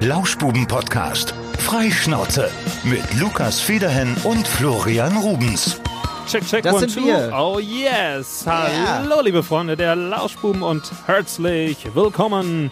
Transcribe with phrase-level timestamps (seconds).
[0.00, 1.34] Lauschbuben-Podcast.
[1.58, 2.48] Freischnauze.
[2.84, 5.78] Mit Lukas Federhen und Florian Rubens.
[6.26, 7.06] Check, check, Das one, sind two.
[7.06, 7.30] wir.
[7.38, 8.44] Oh yes.
[8.46, 12.70] Hallo, liebe Freunde der Lauschbuben und herzlich willkommen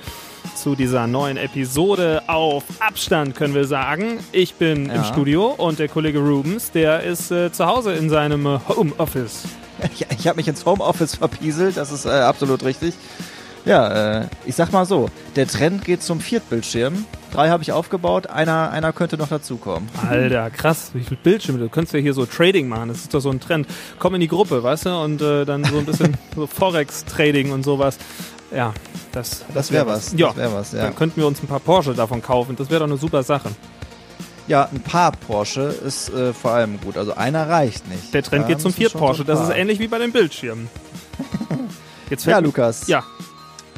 [0.56, 4.20] zu dieser neuen Episode auf Abstand, können wir sagen.
[4.32, 5.04] Ich bin im Ja.
[5.04, 9.42] Studio und der Kollege Rubens, der ist äh, zu Hause in seinem äh, Homeoffice.
[9.94, 12.94] Ich, ich habe mich ins Homeoffice verpieselt, das ist äh, absolut richtig.
[13.64, 17.04] Ja, äh, ich sag mal so, der Trend geht zum Viertbildschirm.
[17.32, 19.88] Drei habe ich aufgebaut, einer, einer könnte noch dazukommen.
[20.08, 21.58] Alter, krass, wie viel Bildschirme.
[21.58, 23.66] Du könntest ja hier so Trading machen, das ist doch so ein Trend.
[23.98, 27.64] Komm in die Gruppe, weißt du, und äh, dann so ein bisschen so Forex-Trading und
[27.64, 27.98] sowas.
[28.50, 28.72] Ja,
[29.12, 30.14] das, Das wäre was.
[30.16, 30.82] Ja, Das wäre was, ja.
[30.84, 32.56] dann könnten wir uns ein paar Porsche davon kaufen.
[32.56, 33.50] Das wäre doch eine super Sache.
[34.46, 36.96] Ja, ein paar Porsche ist äh, vor allem gut.
[36.96, 38.14] Also einer reicht nicht.
[38.14, 39.22] Der Trend Da geht zum Viert Porsche.
[39.26, 40.70] Das ist ähnlich wie bei den Bildschirmen.
[42.10, 42.86] Jetzt Ja, fällt- Lukas.
[42.88, 43.04] Ja,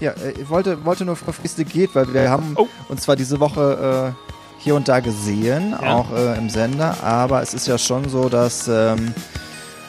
[0.01, 2.67] Ja, äh, ich wollte, wollte nur fragen, wie es dir geht, weil wir haben Oh.
[2.89, 5.93] uns zwar diese Woche äh, hier und da gesehen, Ja.
[5.95, 9.15] auch äh, im Sender, aber es ist ja schon so, dass ähm,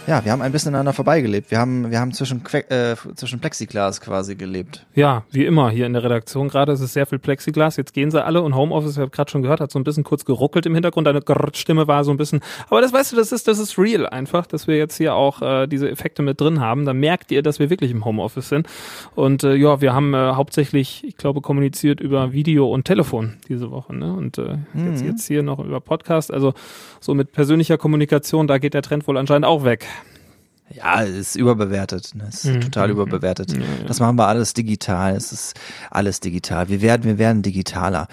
[0.07, 1.51] ja, wir haben ein bisschen aneinander vorbeigelebt.
[1.51, 4.85] Wir haben, wir haben zwischen, Que äh, zwischen Plexiglas quasi gelebt.
[4.95, 6.49] ja, wie immer hier in der Redaktion.
[6.49, 7.77] Gerade ist es sehr viel Plexiglas.
[7.77, 10.03] Jetzt gehen sie alle und Homeoffice, ich habe gerade schon gehört, hat so ein bisschen
[10.03, 11.07] kurz geruckelt im Hintergrund.
[11.07, 11.21] Deine
[11.53, 12.41] Stimme war so ein bisschen.
[12.69, 15.41] Aber das weißt du, das ist, das ist real einfach, dass wir jetzt hier auch
[15.41, 16.85] äh, diese Effekte mit drin haben.
[16.85, 18.67] Da merkt ihr, dass wir wirklich im Homeoffice sind.
[19.15, 23.71] Und äh, ja, wir haben äh, hauptsächlich, ich glaube, kommuniziert über Video und Telefon diese
[23.71, 23.95] Woche.
[23.95, 24.13] Ne?
[24.13, 26.33] Und äh, jetzt, jetzt hier noch über Podcast.
[26.33, 26.53] Also
[26.99, 29.85] so mit persönlicher Kommunikation, da geht der Trend wohl anscheinend auch weg.
[30.75, 32.11] Ja, es ist überbewertet.
[32.15, 32.25] Ne?
[32.29, 32.61] Es ist Mhm.
[32.61, 33.53] total überbewertet.
[33.87, 35.15] Das machen wir alles digital.
[35.15, 35.53] Es ist
[35.89, 36.69] alles digital.
[36.69, 38.07] Wir werden, wir werden digitaler.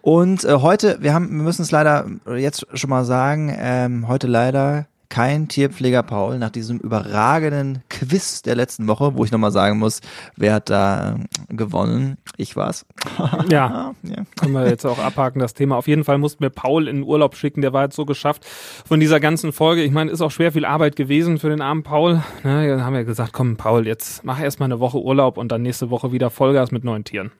[0.00, 4.26] Und äh, heute, wir haben, wir müssen es leider jetzt schon mal sagen, ähm, heute
[4.26, 9.78] leider kein Tierpfleger Paul nach diesem überragenden Quiz der letzten Woche, wo ich nochmal sagen
[9.78, 10.00] muss,
[10.34, 12.18] wer hat da äh, gewonnen?
[12.36, 12.84] Ich war's.
[13.48, 14.24] Ja, ja.
[14.36, 15.76] können wir jetzt auch abhaken, das Thema.
[15.76, 18.44] Auf jeden Fall mussten wir Paul in den Urlaub schicken, der war jetzt so geschafft
[18.44, 19.84] von dieser ganzen Folge.
[19.84, 22.22] Ich meine, ist auch schwer viel Arbeit gewesen für den armen Paul.
[22.42, 25.62] Ne, dann haben wir gesagt, komm Paul, jetzt mach erstmal eine Woche Urlaub und dann
[25.62, 27.30] nächste Woche wieder Vollgas mit neuen Tieren.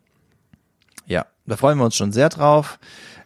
[1.07, 2.79] Ja, da freuen wir uns schon sehr drauf.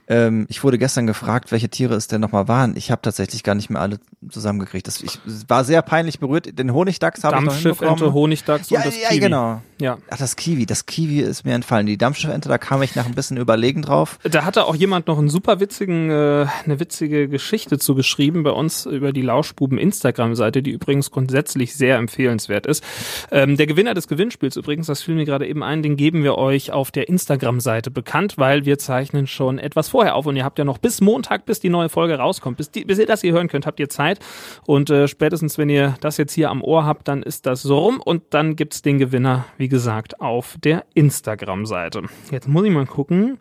[0.08, 2.76] Ähm, ich wurde gestern gefragt, welche Tiere es denn nochmal waren.
[2.76, 3.98] Ich habe tatsächlich gar nicht mehr alle
[4.28, 4.86] zusammengekriegt.
[4.86, 6.58] Das, ich war sehr peinlich berührt.
[6.58, 8.12] Den Honigdachs habe ich noch Dampfschiffente.
[8.12, 9.20] Honigdachs Ja, und das ja, Kiwi.
[9.20, 9.60] genau.
[9.80, 9.98] Ja.
[10.10, 10.66] Ach, das Kiwi.
[10.66, 11.86] Das Kiwi ist mir entfallen.
[11.86, 14.19] Die Dampfschiffente, da kam ich nach ein bisschen Überlegen drauf.
[14.24, 18.50] Da hatte auch jemand noch einen super witzigen, äh, eine witzige Geschichte zu geschrieben bei
[18.50, 22.82] uns über die Lauschbuben Instagram-Seite, die übrigens grundsätzlich sehr empfehlenswert ist.
[23.30, 26.36] Ähm, der Gewinner des Gewinnspiels übrigens, das fiel mir gerade eben ein, den geben wir
[26.38, 30.60] euch auf der Instagram-Seite bekannt, weil wir zeichnen schon etwas vorher auf und ihr habt
[30.60, 33.32] ja noch bis Montag, bis die neue Folge rauskommt, bis, die, bis ihr das hier
[33.32, 34.20] hören könnt, habt ihr Zeit
[34.64, 37.76] und äh, spätestens, wenn ihr das jetzt hier am Ohr habt, dann ist das so
[37.81, 42.03] rum und dann gibt's den Gewinner, wie gesagt, auf der Instagram-Seite.
[42.31, 43.41] Jetzt muss ich mal gucken.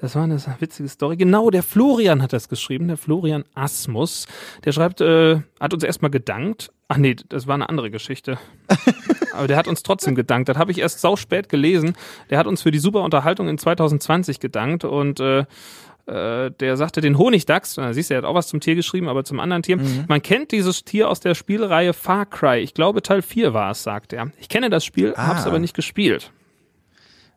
[0.00, 1.18] Das war eine witzige Story.
[1.18, 4.26] Genau, der Florian hat das geschrieben, der Florian Asmus.
[4.64, 6.72] Der schreibt, äh, hat uns erstmal gedankt.
[6.88, 8.38] Ach nee, das war eine andere Geschichte.
[9.34, 10.48] Aber der hat uns trotzdem gedankt.
[10.48, 11.94] Das habe ich erst sau spät gelesen.
[12.30, 15.44] Der hat uns für die super Unterhaltung in 2020 gedankt und äh,
[16.06, 19.24] äh, der sagte den Honigdachs, siehst du, er hat auch was zum Tier geschrieben, aber
[19.24, 19.78] zum anderen Tier.
[20.06, 22.58] Man kennt dieses Tier aus der Spielreihe Far Cry.
[22.58, 24.30] Ich glaube, Teil 4 war es, sagt er.
[24.38, 25.28] Ich kenne das Spiel, Ah.
[25.28, 26.30] hab's aber nicht gespielt.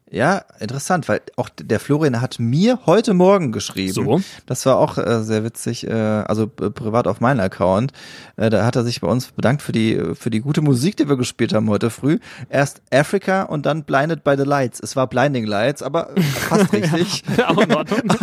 [0.09, 3.91] Ja, interessant, weil auch der Florian hat mir heute Morgen geschrieben.
[3.93, 4.21] So.
[4.45, 7.91] Das war auch äh, sehr witzig, äh, also äh, privat auf meinen Account.
[8.37, 11.09] Äh, da hat er sich bei uns bedankt für die für die gute Musik, die
[11.09, 12.19] wir gespielt haben heute früh.
[12.49, 14.79] Erst Africa und dann Blinded by the Lights.
[14.79, 17.23] Es war Blinding Lights, aber äh, fast richtig.
[17.45, 18.01] auch in Ordnung.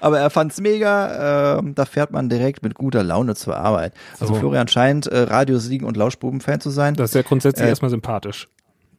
[0.00, 1.58] Aber er fand's mega.
[1.58, 3.92] ähm, da fährt man direkt mit guter Laune zur Arbeit.
[4.20, 4.40] Also So.
[4.40, 6.94] Florian scheint äh, Radio Siegen und Lauschbuben-Fan zu sein.
[6.94, 8.48] Das ist ja grundsätzlich Äh, erstmal sympathisch.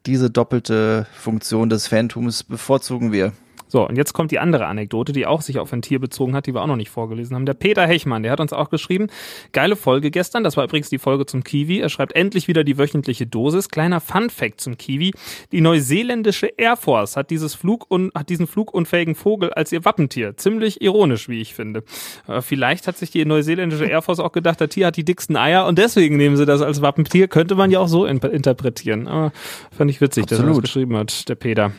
[0.07, 3.33] Diese doppelte Funktion des Fantums bevorzugen wir.
[3.67, 6.47] So, und jetzt kommt die andere Anekdote, die auch sich auf ein Tier bezogen hat,
[6.47, 7.45] die wir auch noch nicht vorgelesen haben.
[7.45, 9.07] Der Peter Hechmann, der hat uns auch geschrieben,
[9.51, 11.79] geile Folge gestern, das war übrigens die Folge zum Kiwi.
[11.79, 13.69] Er schreibt endlich wieder die wöchentliche Dosis.
[13.69, 15.13] Kleiner Fun Fact zum Kiwi.
[15.51, 20.37] Die neuseeländische Air Force hat dieses Flug und hat diesen flugunfähigen Vogel als ihr Wappentier.
[20.37, 21.83] Ziemlich ironisch, wie ich finde.
[22.27, 25.35] Äh, vielleicht hat sich die neuseeländische Air Force auch gedacht, das Tier hat die dicksten
[25.35, 27.27] Eier und deswegen nehmen sie das als Wappentier.
[27.27, 29.07] Könnte man ja auch so in interpretieren.
[29.07, 29.31] Aber
[29.71, 30.63] fand ich witzig, dass er das Absolut.
[30.63, 31.71] geschrieben hat, der Peter.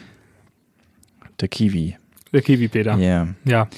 [1.40, 1.96] Der Kiwi.
[2.32, 2.96] Der Kiwi-Peter.
[2.96, 3.28] Ja.
[3.44, 3.68] Ja.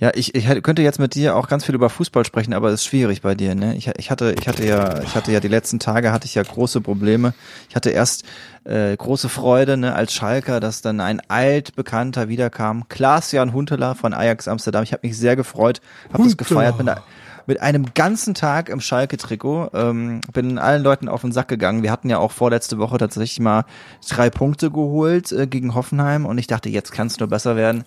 [0.00, 2.82] Ja, ich, ich könnte jetzt mit dir auch ganz viel über Fußball sprechen, aber es
[2.82, 3.74] ist schwierig bei dir, ne?
[3.74, 6.42] Ich, ich hatte, ich hatte ja, ich hatte ja die letzten Tage hatte ich ja
[6.44, 7.34] große Probleme.
[7.68, 8.24] Ich hatte erst
[8.62, 14.46] äh, große Freude, ne, als Schalker, dass dann ein altbekannter wiederkam, Klaas-Jan Huntelaar von Ajax
[14.46, 14.84] Amsterdam.
[14.84, 15.80] Ich habe mich sehr gefreut,
[16.12, 17.02] habe das gefeiert mit einer
[17.48, 19.70] mit einem ganzen Tag im Schalke-Trikot.
[19.72, 21.82] Ähm, bin allen Leuten auf den Sack gegangen.
[21.82, 23.64] Wir hatten ja auch vorletzte Woche tatsächlich mal
[24.06, 27.84] drei Punkte geholt äh, gegen Hoffenheim und ich dachte, jetzt kann es nur besser werden.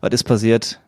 [0.00, 0.80] Was ist passiert?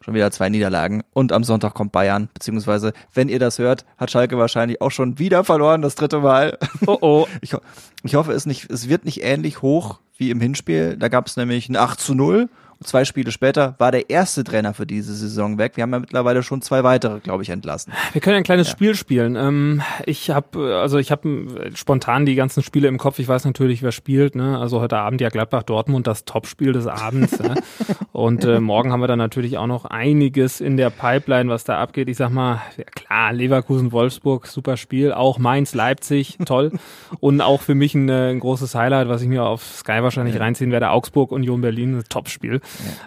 [0.00, 1.04] Schon wieder zwei Niederlagen.
[1.12, 2.28] Und am Sonntag kommt Bayern.
[2.34, 6.58] Beziehungsweise, wenn ihr das hört, hat Schalke wahrscheinlich auch schon wieder verloren, das dritte Mal.
[6.86, 7.26] Oh oh.
[7.40, 7.54] Ich,
[8.02, 10.96] ich hoffe, es, nicht, es wird nicht ähnlich hoch wie im Hinspiel.
[10.96, 12.48] Da gab es nämlich ein 8 zu 0
[12.84, 15.72] zwei Spiele später war der erste Trainer für diese Saison weg.
[15.76, 17.92] Wir haben ja mittlerweile schon zwei weitere, glaube ich, entlassen.
[18.12, 18.72] Wir können ein kleines ja.
[18.72, 19.36] Spiel spielen.
[19.36, 23.18] Ähm, ich habe also ich habe spontan die ganzen Spiele im Kopf.
[23.18, 24.34] Ich weiß natürlich, wer spielt.
[24.34, 24.58] Ne?
[24.58, 27.38] Also heute Abend ja Gladbach Dortmund, das Topspiel des Abends.
[27.40, 27.54] ne?
[28.12, 31.80] Und äh, morgen haben wir dann natürlich auch noch einiges in der Pipeline, was da
[31.80, 32.08] abgeht.
[32.08, 35.12] Ich sag mal, ja klar, Leverkusen, Wolfsburg, super Spiel.
[35.12, 36.72] Auch Mainz, Leipzig, toll.
[37.20, 40.36] Und auch für mich ein, äh, ein großes Highlight, was ich mir auf Sky wahrscheinlich
[40.36, 40.40] ja.
[40.40, 40.90] reinziehen werde.
[40.90, 42.60] Augsburg, Union Berlin, Topspiel.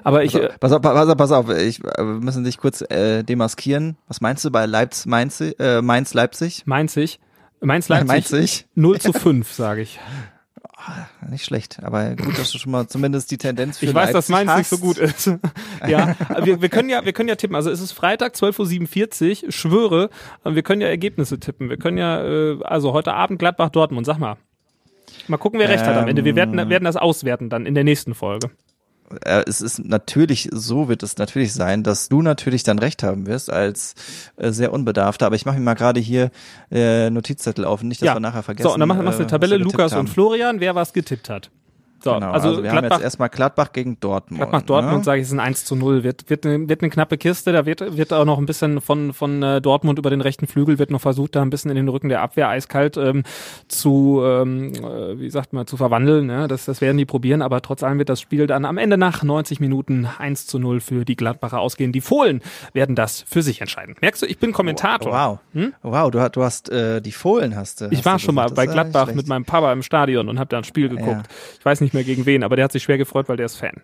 [0.04, 0.38] Aber ich.
[0.60, 3.98] Pass auf, pass auf, pass auf, ich, äh, wir müssen dich kurz äh, demaskieren.
[4.08, 6.64] Was meinst du bei Leipzig, Mainz, äh, Mainz Leipzig?
[6.66, 7.19] Mainzig?
[7.62, 8.08] Mainz Leipzig?
[8.08, 8.68] Mainzig?
[8.75, 10.00] 0 zu 5, sage ich.
[10.88, 14.14] Ah, nicht schlecht, aber gut, dass du schon mal zumindest die Tendenz für Ich weiß,
[14.14, 14.58] Leipzig dass Mainz hast.
[14.58, 15.28] nicht so gut ist.
[15.88, 17.56] ja, wir, wir können ja, wir können ja tippen.
[17.56, 20.10] Also es ist Freitag 12.47 Uhr, schwöre,
[20.46, 21.69] wir können ja Ergebnisse tippen.
[21.69, 24.38] Wir können ja, äh, also heute Abend Gladbach Dortmund, sag mal.
[25.28, 26.24] Mal gucken, wer recht ähm, hat am Ende.
[26.24, 28.67] Wir werden, werden das auswerten dann in der nächsten Folge äh,
[29.21, 33.51] es ist natürlich, so wird es natürlich sein, dass du natürlich dann recht haben wirst
[33.51, 33.95] als
[34.36, 36.31] äh, sehr unbedarfter, aber ich mache mir mal gerade hier
[36.71, 38.15] äh, Notizzettel auf, nicht, dass ja.
[38.15, 38.68] wir nachher vergessen.
[38.68, 41.51] So, und dann machst du eine äh, Tabelle, Lukas und Florian, wer was getippt hat.
[42.00, 44.42] So, genau, also, also wir Gladbach, haben jetzt erstmal Gladbach gegen Dortmund.
[44.42, 45.04] Gladbach Dortmund, ne?
[45.04, 46.04] sage ich, ist ein 1 zu 0.
[46.04, 49.14] Wird, wird, eine, wird eine knappe Kiste, da wird, wird auch noch ein bisschen von,
[49.14, 51.90] von äh, Dortmund über den rechten Flügel, wird noch versucht, da ein bisschen in den
[51.90, 53.24] Rücken der Abwehr eiskalt ähm,
[53.68, 56.30] zu, ähm, äh, wie sagt man, zu verwandeln.
[56.30, 56.48] Ja?
[56.48, 59.24] Das, das werden die probieren, aber trotz allem wird das Spiel dann am Ende nach
[59.24, 61.92] 90 Minuten 1 zu 0 für die Gladbacher ausgehen.
[61.92, 62.42] Die Fohlen
[62.74, 63.96] werden das für sich entscheiden.
[64.02, 65.12] Merkst du, ich bin Kommentator.
[65.12, 65.74] Wow, hm?
[65.82, 67.88] wow, du, du hast äh, die Fohlen hast du.
[67.90, 70.64] Ich war schon mal bei Gladbach mit meinem Papa im Stadion und habe da ein
[70.64, 71.28] Spiel geguckt.
[71.28, 71.36] Ja.
[71.60, 73.57] Ich weiß nicht mehr gegen wen, aber der hat sich schwer gefreut, weil der ist
[73.57, 73.81] Fan.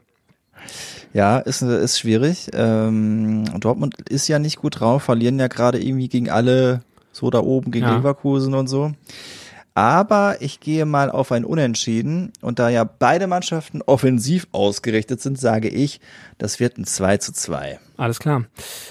[1.13, 2.49] Ja, ist, ist schwierig.
[2.53, 7.39] Ähm, Dortmund ist ja nicht gut drauf, verlieren ja gerade irgendwie gegen alle so da
[7.39, 7.95] oben, gegen ja.
[7.97, 8.93] Leverkusen und so.
[9.75, 12.31] Aber ich gehe mal auf ein Unentschieden.
[12.41, 15.99] Und da ja beide Mannschaften offensiv ausgerichtet sind, sage ich,
[16.37, 17.79] das wird ein 2 zu 2.
[17.95, 18.45] Alles klar.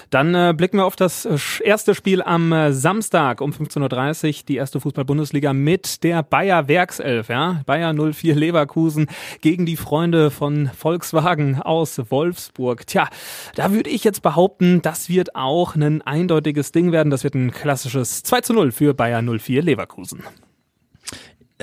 [0.09, 4.43] Dann äh, blicken wir auf das äh, erste Spiel am äh, Samstag um 15.30 Uhr,
[4.47, 7.29] die erste Fußball-Bundesliga mit der Bayer Werkself.
[7.29, 7.61] Ja?
[7.65, 9.07] Bayer 04 Leverkusen
[9.41, 12.87] gegen die Freunde von Volkswagen aus Wolfsburg.
[12.87, 13.07] Tja,
[13.55, 17.09] da würde ich jetzt behaupten, das wird auch ein eindeutiges Ding werden.
[17.09, 20.23] Das wird ein klassisches 2 zu 0 für Bayer 04 Leverkusen.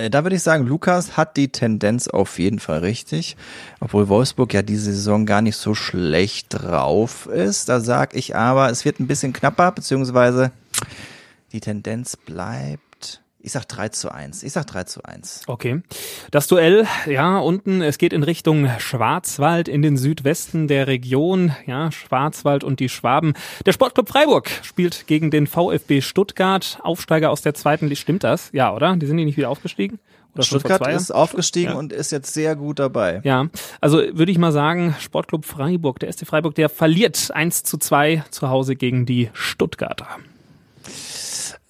[0.00, 3.37] Äh, da würde ich sagen, Lukas hat die Tendenz auf jeden Fall richtig,
[3.81, 7.69] obwohl Wolfsburg ja diese Saison gar nicht so schlecht drauf ist.
[7.69, 10.52] Da sage ich aber, es wird ein bisschen knapper, beziehungsweise
[11.52, 12.90] die Tendenz bleibt
[13.43, 14.43] ich sag 3 zu 1.
[14.43, 15.43] Ich sag 3 zu 1.
[15.47, 15.83] Okay.
[16.31, 21.91] Das Duell, ja, unten, es geht in Richtung Schwarzwald in den Südwesten der Region, ja,
[21.91, 23.35] Schwarzwald und die Schwaben.
[23.65, 28.01] Der Sportclub Freiburg spielt gegen den VfB Stuttgart, Aufsteiger aus der zweiten Liga.
[28.01, 28.51] Stimmt das?
[28.53, 28.97] Ja, oder?
[28.97, 29.99] Die sind die nicht wieder aufgestiegen?
[30.35, 31.79] Oder Stuttgart ist aufgestiegen ja.
[31.79, 33.21] und ist jetzt sehr gut dabei.
[33.25, 33.49] Ja,
[33.81, 38.25] also würde ich mal sagen, Sportclub Freiburg, der SC Freiburg, der verliert 1 zu 2
[38.31, 40.07] zu Hause gegen die Stuttgarter.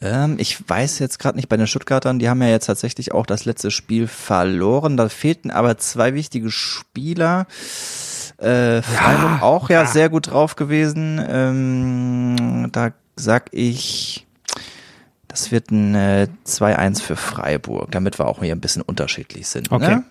[0.03, 3.27] Ähm, ich weiß jetzt gerade nicht bei den Stuttgartern, die haben ja jetzt tatsächlich auch
[3.27, 4.97] das letzte Spiel verloren.
[4.97, 7.47] Da fehlten aber zwei wichtige Spieler.
[8.39, 11.23] Äh, Freiburg ja, auch ja, ja, sehr gut drauf gewesen.
[11.29, 14.27] Ähm, da sag ich,
[15.29, 19.71] das wird ein äh, 2-1 für Freiburg, damit wir auch hier ein bisschen unterschiedlich sind.
[19.71, 19.97] Okay.
[19.97, 20.05] Ne?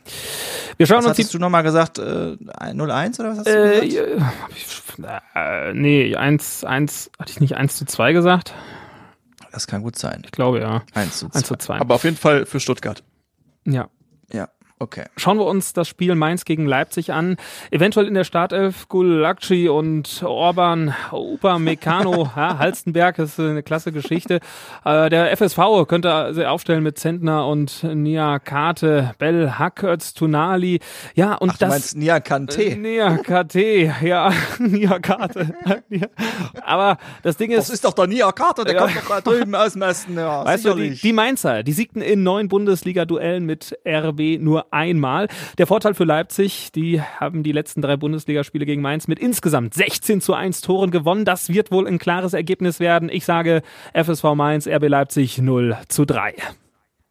[0.77, 1.97] Wir schauen was uns hattest du nochmal gesagt?
[1.97, 5.23] Äh, 0-1 oder was hast du äh, gesagt?
[5.35, 8.53] Äh, nee, 1, 1, hatte ich nicht 1 zu 2 gesagt?
[9.51, 10.21] Das kann gut sein.
[10.25, 10.83] Ich glaube ja.
[10.93, 11.37] 1 zu 2.
[11.39, 11.79] 1 zu 2.
[11.79, 13.03] Aber auf jeden Fall für Stuttgart.
[13.65, 13.89] Ja.
[14.31, 14.49] Ja.
[14.81, 15.03] Okay.
[15.17, 17.35] Schauen wir uns das Spiel Mainz gegen Leipzig an.
[17.69, 24.39] Eventuell in der Startelf Gulakci und Orban, Upamecano, ja, Halstenberg, ist eine klasse Geschichte.
[24.85, 30.79] Äh, der FSV könnte sie aufstellen mit Zentner und Niakate, Bell, Hack, Tunali.
[31.13, 31.67] Ja, und Ach, das.
[31.67, 32.63] Du meinst Niakante?
[32.63, 35.55] Äh, Niakate, ja, Niakate.
[36.63, 37.67] Aber das Ding ist.
[37.67, 38.79] Das ist doch der Niakate, der ja.
[38.79, 40.15] kommt doch da drüben aus dem Westen.
[40.15, 40.89] Ja, weißt sicherlich.
[40.91, 45.27] du, die, die Mainzer, die siegten in neun Bundesliga-Duellen mit RB nur einmal.
[45.57, 50.21] Der Vorteil für Leipzig, die haben die letzten drei Bundesligaspiele gegen Mainz mit insgesamt 16
[50.21, 51.25] zu 1 Toren gewonnen.
[51.25, 53.09] Das wird wohl ein klares Ergebnis werden.
[53.09, 53.61] Ich sage
[53.93, 56.35] FSV Mainz, RB Leipzig 0 zu 3.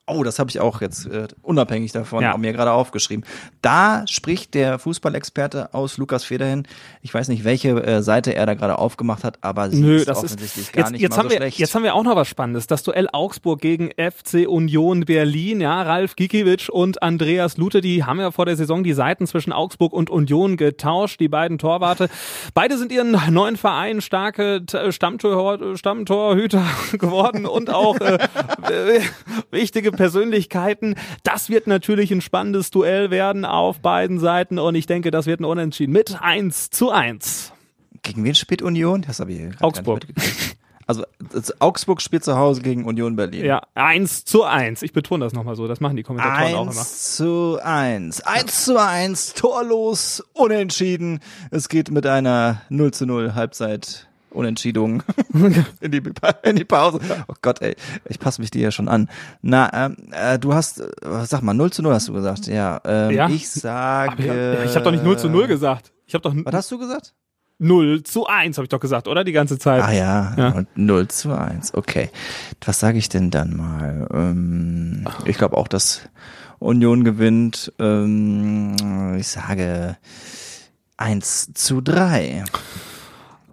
[0.08, 2.36] Oh, das habe ich auch jetzt äh, unabhängig davon ja.
[2.36, 3.24] mir gerade aufgeschrieben.
[3.62, 6.66] Da spricht der Fußballexperte aus Lukas Federhin.
[7.02, 10.08] Ich weiß nicht, welche äh, Seite er da gerade aufgemacht hat, aber sie Nö, ist
[10.08, 11.58] das offensichtlich ist, gar jetzt, nicht jetzt mal haben so wir, schlecht.
[11.58, 12.66] Jetzt haben wir auch noch was Spannendes.
[12.66, 15.60] Das Duell Augsburg gegen FC Union Berlin.
[15.60, 19.52] Ja, Ralf Gikiewicz und Andreas Lute, die haben ja vor der Saison die Seiten zwischen
[19.52, 22.08] Augsburg und Union getauscht, die beiden Torwarte.
[22.54, 28.18] Beide sind ihren neuen Vereinen starke Stammtor, Stammtorhüter geworden und auch äh,
[28.70, 29.00] äh,
[29.50, 30.94] wichtige Persönlichkeiten.
[31.24, 35.40] Das wird natürlich ein spannendes Duell werden auf beiden Seiten und ich denke, das wird
[35.40, 37.52] ein Unentschieden mit 1 zu 1.
[38.02, 39.02] Gegen wen spielt Union?
[39.02, 40.06] Das habe ich Augsburg.
[40.86, 41.04] Also,
[41.58, 43.44] Augsburg spielt zu Hause gegen Union Berlin.
[43.44, 44.80] Ja, 1 zu 1.
[44.80, 45.68] Ich betone das nochmal so.
[45.68, 46.70] Das machen die Kommentatoren auch immer.
[46.70, 48.20] 1 zu 1.
[48.22, 49.34] 1 zu 1.
[49.34, 50.24] Torlos.
[50.32, 51.20] Unentschieden.
[51.50, 55.02] Es geht mit einer 0 zu 0 Halbzeit Unentschiedung
[55.80, 56.02] in, die,
[56.42, 57.00] in die Pause.
[57.28, 57.74] Oh Gott, ey,
[58.08, 59.08] ich passe mich dir ja schon an.
[59.42, 60.86] Na, ähm, äh, du hast, äh,
[61.24, 62.46] sag mal, 0 zu 0 hast du gesagt.
[62.46, 63.28] Ja, ähm, Ja?
[63.28, 64.58] ich sage.
[64.64, 65.92] Ich, ich habe doch nicht 0 zu 0 gesagt.
[66.06, 67.14] Ich habe doch Was hast du gesagt?
[67.60, 69.24] 0 zu 1, habe ich doch gesagt, oder?
[69.24, 69.82] Die ganze Zeit.
[69.82, 70.48] Ah ja, Ja.
[70.50, 71.74] und 0 zu 1.
[71.74, 72.10] Okay.
[72.64, 74.06] Was sage ich denn dann mal?
[74.12, 76.02] Ähm, ich glaube auch, dass
[76.60, 77.72] Union gewinnt.
[77.80, 78.76] Ähm,
[79.18, 79.96] ich sage
[80.98, 82.44] 1 zu 3.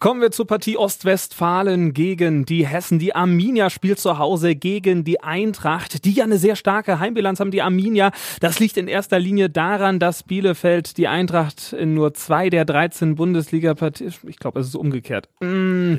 [0.06, 3.00] Kommen wir zur Partie Ostwestfalen gegen die Hessen.
[3.00, 7.50] Die Arminia spielt zu Hause gegen die Eintracht, die ja eine sehr starke Heimbilanz haben.
[7.50, 12.52] Die Arminia, das liegt in erster Linie daran, dass Bielefeld die Eintracht in nur zwei
[12.52, 15.28] der 13 Bundesliga-Partien, ich glaube, es ist umgekehrt.
[15.40, 15.96] Mm.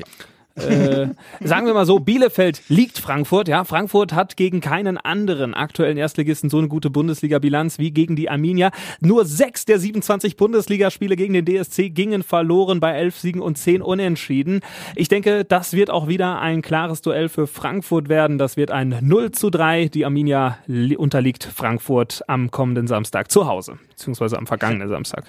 [0.57, 1.07] Äh,
[1.41, 3.63] sagen wir mal so, Bielefeld liegt Frankfurt, ja.
[3.63, 8.71] Frankfurt hat gegen keinen anderen aktuellen Erstligisten so eine gute Bundesliga-Bilanz wie gegen die Arminia.
[8.99, 13.81] Nur sechs der 27 Bundesligaspiele gegen den DSC gingen verloren bei elf Siegen und zehn
[13.81, 14.61] Unentschieden.
[14.95, 18.37] Ich denke, das wird auch wieder ein klares Duell für Frankfurt werden.
[18.37, 19.87] Das wird ein 0 zu 3.
[19.89, 25.25] Die Arminia li- unterliegt Frankfurt am kommenden Samstag zu Hause, beziehungsweise am vergangenen Samstag.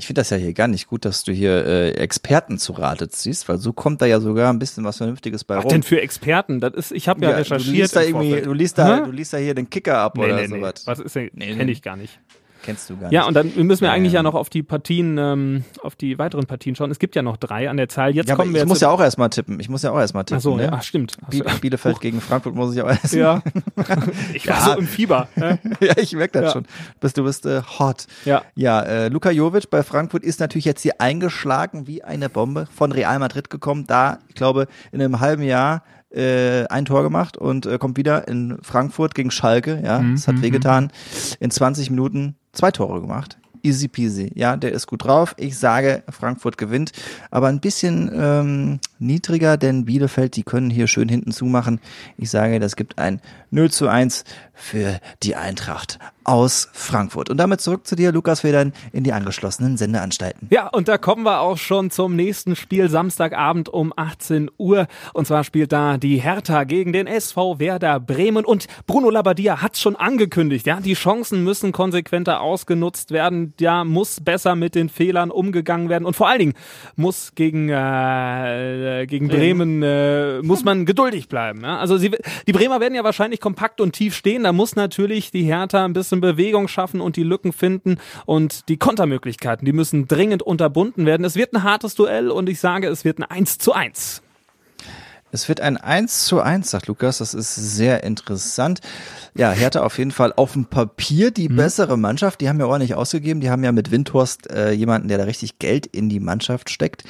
[0.00, 3.10] Ich finde das ja hier gar nicht gut, dass du hier äh, Experten zu Rate
[3.10, 5.70] ziehst, weil so kommt da ja sogar ein bisschen was Vernünftiges bei Was rum.
[5.72, 6.58] denn für Experten?
[6.58, 7.68] Das ist, ich habe ja, Ja, recherchiert.
[7.68, 8.46] du liest da irgendwie, Vorfeld.
[8.46, 10.56] du liest da, du liest da hier den Kicker ab Nee, oder nee, nee.
[10.56, 10.86] sowas.
[10.86, 11.28] Was ist denn?
[11.34, 11.72] Nee, Kenne nee.
[11.72, 12.18] ich gar nicht.
[12.62, 13.28] Kennst du gar Ja, nicht.
[13.28, 14.18] und dann müssen wir eigentlich Ja.
[14.18, 16.90] ja noch auf die Partien, ähm, auf die weiteren Partien schauen.
[16.90, 18.14] Es gibt ja noch drei an der Zahl.
[18.14, 19.58] Jetzt ja, kommen wir ich jetzt muss ja auch erstmal tippen.
[19.60, 20.38] Ich muss ja auch erstmal tippen.
[20.38, 20.64] Ach so, ne?
[20.64, 21.16] ja, stimmt.
[21.30, 23.14] Biel Bielefeld gegen Frankfurt muss ich auch erst.
[23.14, 23.42] Ja.
[24.34, 24.64] Ich war Ja.
[24.74, 25.28] so im Fieber.
[25.36, 25.50] Ja.
[25.80, 26.52] ja, ich merke das Ja.
[26.52, 26.66] schon.
[27.00, 28.06] Bist, du bist äh, hot.
[28.24, 28.42] Ja.
[28.54, 32.92] Ja, äh, Luka Jovic bei Frankfurt ist natürlich jetzt hier eingeschlagen wie eine Bombe von
[32.92, 33.84] Real Madrid gekommen.
[33.86, 38.26] Da, ich glaube, in einem halben Jahr äh, ein Tor gemacht und äh, kommt wieder
[38.26, 39.80] in Frankfurt gegen Schalke.
[39.84, 40.90] Ja, Mhm, es hat wehgetan.
[41.38, 43.39] In 20 Minuten zwei Tore gemacht.
[43.62, 44.30] Easy peasy.
[44.34, 45.34] Ja, der ist gut drauf.
[45.36, 46.92] Ich sage, Frankfurt gewinnt,
[47.30, 51.80] aber ein bisschen ähm, niedriger, denn Bielefeld, die können hier schön hinten zumachen.
[52.16, 54.24] Ich sage, das gibt ein 0 zu 1
[54.54, 57.30] für die Eintracht aus Frankfurt.
[57.30, 60.48] Und damit zurück zu dir, Lukas Federn, in die angeschlossenen Sendeanstalten.
[60.50, 64.86] Ja, und da kommen wir auch schon zum nächsten Spiel Samstagabend um 18 Uhr.
[65.14, 68.44] Und zwar spielt da die Hertha gegen den SV Werder Bremen.
[68.44, 73.49] Und Bruno Labbadia hat schon angekündigt, ja, die Chancen müssen konsequenter ausgenutzt werden.
[73.58, 76.04] Ja, muss besser mit den Fehlern umgegangen werden.
[76.04, 76.54] Und vor allen Dingen
[76.96, 81.62] muss gegen, äh, gegen Bremen, äh, muss man geduldig bleiben.
[81.62, 81.78] Ja?
[81.78, 82.10] Also sie,
[82.46, 84.44] die Bremer werden ja wahrscheinlich kompakt und tief stehen.
[84.44, 87.98] Da muss natürlich die Hertha ein bisschen Bewegung schaffen und die Lücken finden.
[88.26, 91.24] Und die Kontermöglichkeiten, die müssen dringend unterbunden werden.
[91.24, 94.22] Es wird ein hartes Duell und ich sage, es wird ein 1 zu 1.
[95.32, 97.18] Es wird ein 1 zu 1, sagt Lukas.
[97.18, 98.80] Das ist sehr interessant.
[99.36, 102.40] Ja, Hertha auf jeden Fall auf dem Papier die bessere Mannschaft.
[102.40, 103.40] Die haben ja ordentlich ausgegeben.
[103.40, 107.04] Die haben ja mit Windhorst äh, jemanden, der da richtig Geld in die Mannschaft steckt.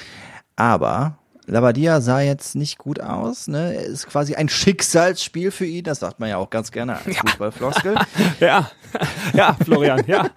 [0.57, 1.20] Aber
[1.51, 3.49] Labadia sah jetzt nicht gut aus.
[3.49, 3.75] Ne?
[3.75, 5.85] Er ist quasi ein Schicksalsspiel für ihn.
[5.85, 7.97] Das sagt man ja auch ganz gerne als Fußballfloskel.
[8.41, 8.71] Ja,
[9.35, 10.31] ja, Florian, ja.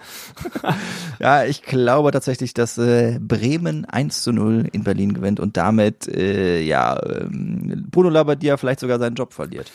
[1.19, 6.07] Ja, ich glaube tatsächlich, dass äh, Bremen 1 zu 0 in Berlin gewinnt und damit
[6.07, 9.71] äh, ja ähm, Bruno Labbadia vielleicht sogar seinen Job verliert.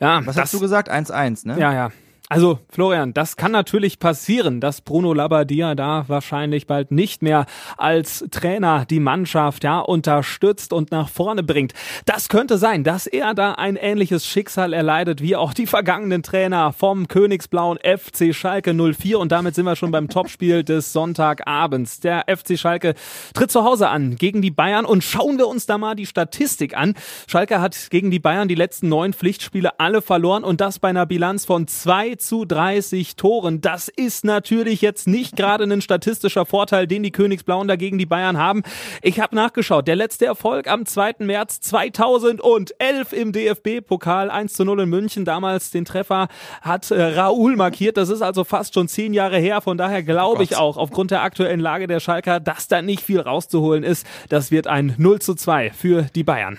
[0.00, 0.90] ja Was hast du gesagt?
[0.90, 1.58] 1-1, ne?
[1.58, 1.90] Ja, ja.
[2.32, 7.44] Also, Florian, das kann natürlich passieren, dass Bruno Labbadia da wahrscheinlich bald nicht mehr
[7.76, 11.72] als Trainer die Mannschaft ja unterstützt und nach vorne bringt.
[12.06, 16.72] Das könnte sein, dass er da ein ähnliches Schicksal erleidet wie auch die vergangenen Trainer
[16.72, 21.98] vom Königsblauen FC Schalke 04 und damit sind wir schon beim Topspiel des Sonntagabends.
[21.98, 22.94] Der FC Schalke
[23.34, 26.76] tritt zu Hause an gegen die Bayern und schauen wir uns da mal die Statistik
[26.76, 26.94] an.
[27.26, 31.06] Schalke hat gegen die Bayern die letzten neun Pflichtspiele alle verloren und das bei einer
[31.06, 33.60] Bilanz von 2 zu 30 Toren.
[33.60, 38.38] Das ist natürlich jetzt nicht gerade ein statistischer Vorteil, den die Königsblauen dagegen die Bayern
[38.38, 38.62] haben.
[39.02, 39.88] Ich habe nachgeschaut.
[39.88, 41.14] Der letzte Erfolg am 2.
[41.20, 45.24] März 2011 im DFB-Pokal 1 zu 0 in München.
[45.24, 46.28] Damals den Treffer
[46.60, 47.96] hat äh, Raoul markiert.
[47.96, 49.60] Das ist also fast schon zehn Jahre her.
[49.60, 53.20] Von daher glaube ich auch, aufgrund der aktuellen Lage der Schalker, dass da nicht viel
[53.20, 54.06] rauszuholen ist.
[54.28, 56.58] Das wird ein 0 zu 2 für die Bayern.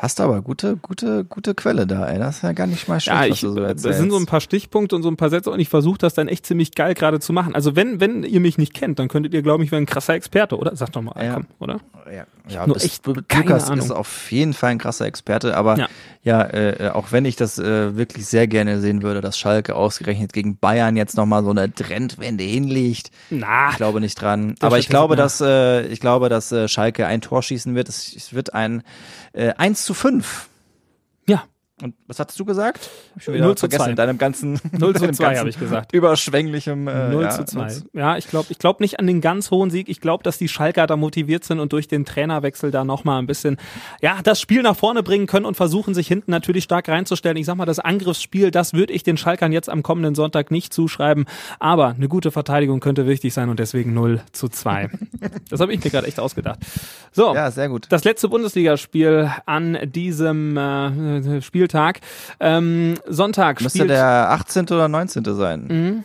[0.00, 2.18] Hast du aber gute, gute, gute Quelle da, ey.
[2.20, 3.98] Das ist ja gar nicht mal schlecht, Ja, ich, was du so das erzählst.
[3.98, 6.28] sind so ein paar Stichpunkte und so ein paar Sätze und ich versuche das dann
[6.28, 7.54] echt ziemlich geil gerade zu machen.
[7.56, 10.14] Also wenn, wenn ihr mich nicht kennt, dann könntet ihr glauben, ich wäre ein krasser
[10.14, 10.76] Experte, oder?
[10.76, 11.34] Sag doch mal, Ja.
[11.34, 11.80] komm, oder?
[12.14, 13.84] ja, ja nur bist- echt keine Lukas Ahnung.
[13.84, 15.88] ist auf jeden Fall ein krasser Experte, aber Ja.
[16.22, 19.74] ja, äh, äh, auch wenn ich das äh, wirklich sehr gerne sehen würde, dass Schalke
[19.74, 23.10] ausgerechnet gegen Bayern jetzt nochmal so eine Trendwende hinlegt.
[23.30, 24.54] Na, Ich glaube nicht dran.
[24.60, 27.88] Aber ich glaube, dass äh, ich glaube, dass äh, Schalke ein Tor schießen wird.
[27.88, 28.82] Es, es wird ein
[29.38, 30.48] äh, 1 zu 5.
[31.28, 31.44] ja,
[31.82, 32.90] Und was hattest du gesagt?
[33.10, 33.90] Hab ich schon 0 zu vergessen 2.
[33.90, 35.92] in deinem ganzen 0 zu deinem 2 ganzen habe ich gesagt.
[35.92, 37.60] Überschwänglichem äh, 0 ja, zu 2.
[37.60, 39.88] 0 zu- Ja, ich glaube ich glaub nicht an den ganz hohen Sieg.
[39.88, 43.26] Ich glaube, dass die Schalker da motiviert sind und durch den Trainerwechsel da nochmal ein
[43.26, 43.56] bisschen,
[44.00, 47.36] ja, das Spiel nach vorne bringen können und versuchen, sich hinten natürlich stark reinzustellen.
[47.36, 50.72] Ich sag mal, das Angriffsspiel, das würde ich den Schalkern jetzt am kommenden Sonntag nicht
[50.72, 51.26] zuschreiben.
[51.58, 54.90] Aber eine gute Verteidigung könnte wichtig sein und deswegen 0 zu 2.
[55.50, 56.58] das habe ich mir gerade echt ausgedacht.
[57.12, 57.34] So.
[57.34, 57.86] Ja, sehr gut.
[57.90, 62.00] Das letzte Bundesligaspiel an diesem äh, Spieltag.
[62.40, 64.64] Ähm, Sonntag Müsste der 18.
[64.66, 65.24] oder 19.
[65.36, 66.04] sein.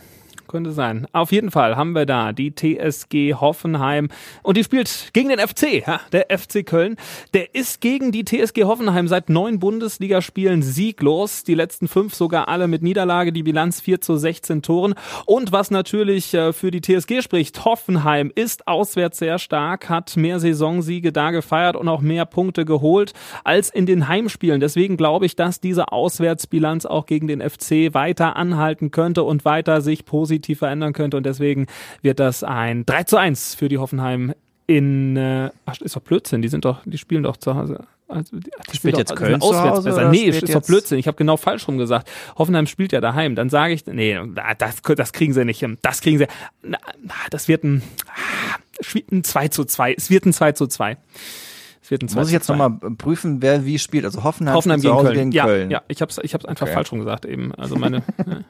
[0.53, 1.07] Könnte sein.
[1.13, 4.10] Auf jeden Fall haben wir da die TSG Hoffenheim
[4.43, 6.95] und die spielt gegen den FC, ja, der FC Köln.
[7.33, 11.43] Der ist gegen die TSG Hoffenheim seit neun Bundesligaspielen sieglos.
[11.43, 14.93] Die letzten fünf sogar alle mit Niederlage, die Bilanz 4 zu 16 Toren.
[15.25, 20.39] Und was natürlich äh, für die TSG spricht, Hoffenheim ist auswärts sehr stark, hat mehr
[20.39, 24.60] Saisonsiege da gefeiert und auch mehr Punkte geholt als in den Heimspielen.
[24.60, 29.81] Deswegen glaube ich, dass diese Auswärtsbilanz auch gegen den FC weiter anhalten könnte und weiter
[29.81, 31.17] sich positiv verändern könnte.
[31.17, 31.67] Und deswegen
[32.01, 34.33] wird das ein 3 zu 1 für die Hoffenheim
[34.67, 37.85] in, äh, ach, ist doch Blödsinn, die sind doch, die spielen doch zu Hause.
[38.07, 40.09] Also, die, die spielen jetzt doch, Köln auswärts Hause besser.
[40.09, 41.00] Nee, spielt ist doch Blödsinn.
[41.00, 42.09] Ich habe genau falsch rum gesagt.
[42.38, 43.35] Hoffenheim spielt ja daheim.
[43.35, 44.19] Dann sage ich, nee,
[44.57, 45.77] das, das kriegen sie nicht hin.
[45.81, 46.27] Das kriegen sie.
[46.62, 46.77] Na,
[47.31, 48.57] das wird ein, ah,
[49.12, 49.93] ein 2 zu 2.
[49.93, 50.97] Es wird ein 2 zu 2.
[51.81, 52.55] Es wird ein 2 Muss ich jetzt 2.
[52.55, 54.05] nochmal prüfen, wer wie spielt.
[54.05, 55.15] Also Hoffenheim, Hoffenheim spielt gegen Köln.
[55.15, 55.71] gegen ja, Köln.
[55.71, 56.73] ja, ich habe ich hab's einfach Okay.
[56.75, 57.53] falsch rum gesagt eben.
[57.55, 58.03] Also meine,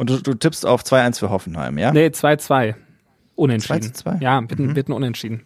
[0.00, 1.92] Und du, du tippst auf 2-1 für Hoffenheim, ja?
[1.92, 2.74] nee, 2-2.
[3.34, 3.82] Unentschieden.
[3.82, 4.18] 2 zu 2?
[4.22, 5.42] Ja, ein, wird ein Unentschieden.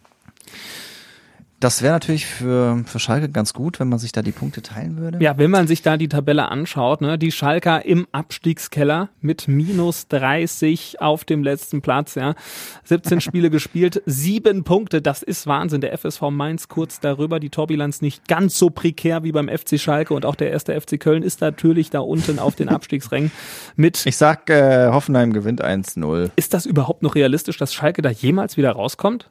[1.61, 4.97] Das wäre natürlich für, für Schalke ganz gut, wenn man sich da die Punkte teilen
[4.97, 5.19] würde.
[5.21, 10.09] Ja, wenn man sich da die Tabelle anschaut, ne, die Schalker im Abstiegskeller mit minus
[10.09, 12.35] 30 auf dem letzten Platz, ja.
[12.83, 15.79] 17 Spiele gespielt, sieben Punkte, das ist Wahnsinn.
[15.79, 20.13] Der FSV Mainz kurz darüber, die Torbilanz nicht ganz so prekär wie beim FC Schalke
[20.13, 23.31] und auch der erste FC Köln ist natürlich da unten auf den Abstiegsrängen
[23.77, 24.05] mit.
[24.05, 26.31] Ich sag, äh, Hoffenheim gewinnt 1-0.
[26.35, 29.29] Ist das überhaupt noch realistisch, dass Schalke da jemals wieder rauskommt?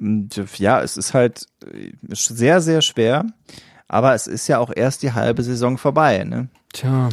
[0.00, 3.26] Und, Ja, es ist halt äh, sehr, sehr schwer.
[3.88, 6.24] Aber es ist ja auch erst die halbe Saison vorbei.
[6.24, 6.48] Ne?
[6.72, 7.10] Tja,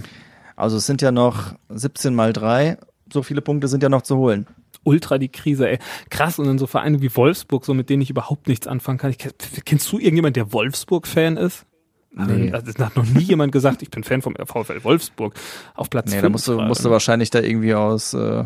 [0.56, 2.78] Also es sind ja noch 17 mal 3.
[3.12, 4.48] So viele Punkte sind ja noch zu holen.
[4.84, 5.80] ultra die Krise, ey.
[6.10, 6.40] Krass.
[6.40, 9.12] Und dann so Vereine wie Wolfsburg, so mit denen ich überhaupt nichts anfangen kann.
[9.12, 9.18] Ich,
[9.66, 11.66] kennst du irgendjemand, der Wolfsburg-Fan ist?
[12.14, 12.52] Nee.
[12.52, 15.34] Also, das hat noch nie jemand gesagt, ich bin Fan vom VfL Wolfsburg.
[15.76, 18.44] Auf Platz Nee, da musst du, musst du wahrscheinlich da irgendwie aus äh,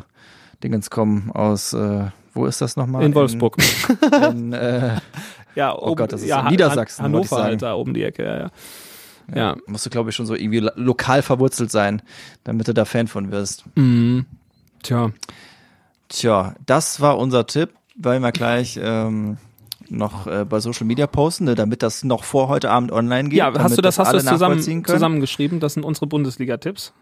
[0.64, 3.04] Dingens kommen, aus, äh, wo ist das nochmal?
[3.04, 3.58] in Wolfsburg.
[4.30, 4.98] In, äh,
[5.56, 8.24] ja, Oh Gott, das ist ja, in Niedersachsen, Han Hannover halt da oben die Ecke,
[8.24, 8.50] ja, ja.
[9.34, 9.56] Ja.
[9.66, 12.02] musst du, glaube ich, schon so irgendwie lo- lokal verwurzelt sein,
[12.44, 13.64] damit du da Fan von wirst.
[13.76, 14.26] Mhm.
[14.84, 15.12] Tja.
[16.10, 19.38] Tja, das war unser Tipp, weil wir gleich ähm,
[19.90, 23.40] noch äh, bei Social Media posten, ne, damit das noch vor heute Abend online geht.
[23.40, 25.60] Ja, hast du das, hast du das zusammen, zusammengeschrieben?
[25.60, 26.94] Das sind unsere Bundesliga-Tipps.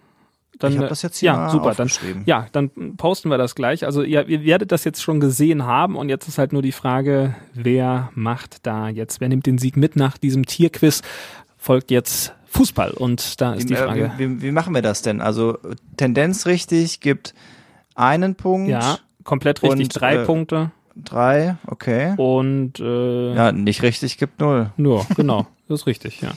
[0.60, 1.74] Dann, Ich hab äh, das jetzt hier ja, super.
[1.74, 1.90] Dann,
[2.26, 3.86] ja, dann posten wir das gleich.
[3.86, 6.72] Also ihr, ihr werdet das jetzt schon gesehen haben und jetzt ist halt nur die
[6.72, 11.02] Frage, wer macht da jetzt, wer nimmt den Sieg mit nach diesem Tierquiz?
[11.58, 14.12] Folgt jetzt Fußball und da ist die Wie, äh, Frage.
[14.18, 15.22] wie, wie, wie machen wir das denn?
[15.22, 15.58] Also
[15.98, 17.34] Tendenz richtig gibt
[17.96, 19.80] einen Punkt, Ja, komplett richtig.
[19.82, 22.14] Und, drei äh, Punkte drei, okay.
[22.18, 24.72] und äh, Ja, nicht richtig gibt null.
[24.78, 25.48] nur, genau.
[25.68, 26.32] Das ist richtig, ja.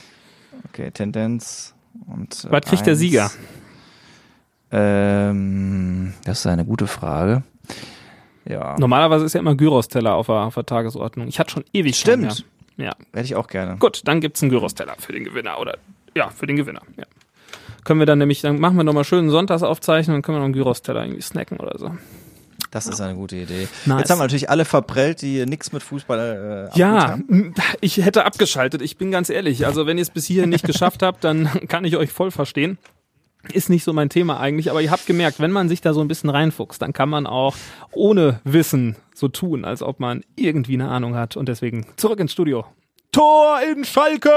[0.69, 1.75] Okay, Tendenz
[2.07, 2.99] und äh, Was kriegt der eins.
[2.99, 3.31] Sieger?
[4.71, 7.43] Ähm, das ist eine gute Frage.
[8.45, 11.27] Ja, Normalerweise ist ja immer Gyros-Teller auf der, auf der Tagesordnung.
[11.27, 12.23] Ich hatte schon ewig Stimmt.
[12.77, 12.87] mehr.
[12.87, 12.91] Ja.
[13.13, 13.77] hätte ich auch gerne.
[13.77, 15.77] Gut, dann gibt's einen Gyros-Teller für den Gewinner oder
[16.15, 16.81] ja, für den Gewinner.
[16.95, 17.03] Ja.
[17.83, 20.45] Können wir dann nämlich, dann machen wir nochmal schön einen Sonntagsaufzeichnung, dann können wir noch
[20.45, 21.91] einen Gyros-Teller irgendwie snacken oder so.
[22.71, 23.67] Das ist eine gute Idee.
[23.85, 23.99] Nice.
[23.99, 27.53] Jetzt haben wir natürlich alle verprellt, die nichts mit Fußball äh, Ja, haben.
[27.81, 29.65] ich hätte abgeschaltet, ich bin ganz ehrlich.
[29.65, 32.77] Also wenn ihr es bis hierhin nicht geschafft habt, dann kann ich euch voll verstehen.
[33.53, 36.01] Ist nicht so mein Thema eigentlich, aber ihr habt gemerkt, wenn man sich da so
[36.01, 37.55] ein bisschen reinfuchst, dann kann man auch
[37.91, 41.37] ohne Wissen so tun, als ob man irgendwie eine Ahnung hat.
[41.37, 42.65] Und deswegen zurück ins Studio.
[43.17, 44.29] Tor in Schalke!